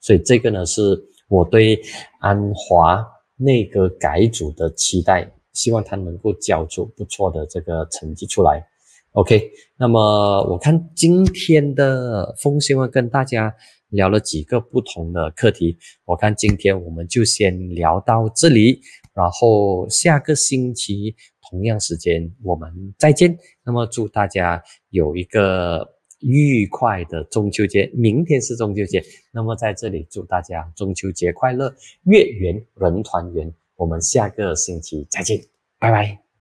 [0.00, 1.80] 所以这个呢，是我对
[2.18, 8.66] 安华内阁改组的期待，希望他能够交出不错的这个成绩出来。
[9.12, 13.54] OK，那么我看今天的风新闻跟大家
[13.94, 18.80] 聊了几个不同的课题，我看今天我们就先聊到这里，
[19.14, 21.14] 然后下个星期。
[21.50, 23.38] 同样时间，我们再见。
[23.62, 25.86] 那么祝大家有一个
[26.20, 27.88] 愉快的中秋节。
[27.94, 31.72] 明天是中秋节，那么在这里祝大家中秋节快乐，
[32.04, 33.52] 月圆人团圆。
[33.76, 35.38] 我们下个星期再见，
[35.78, 36.23] 拜拜。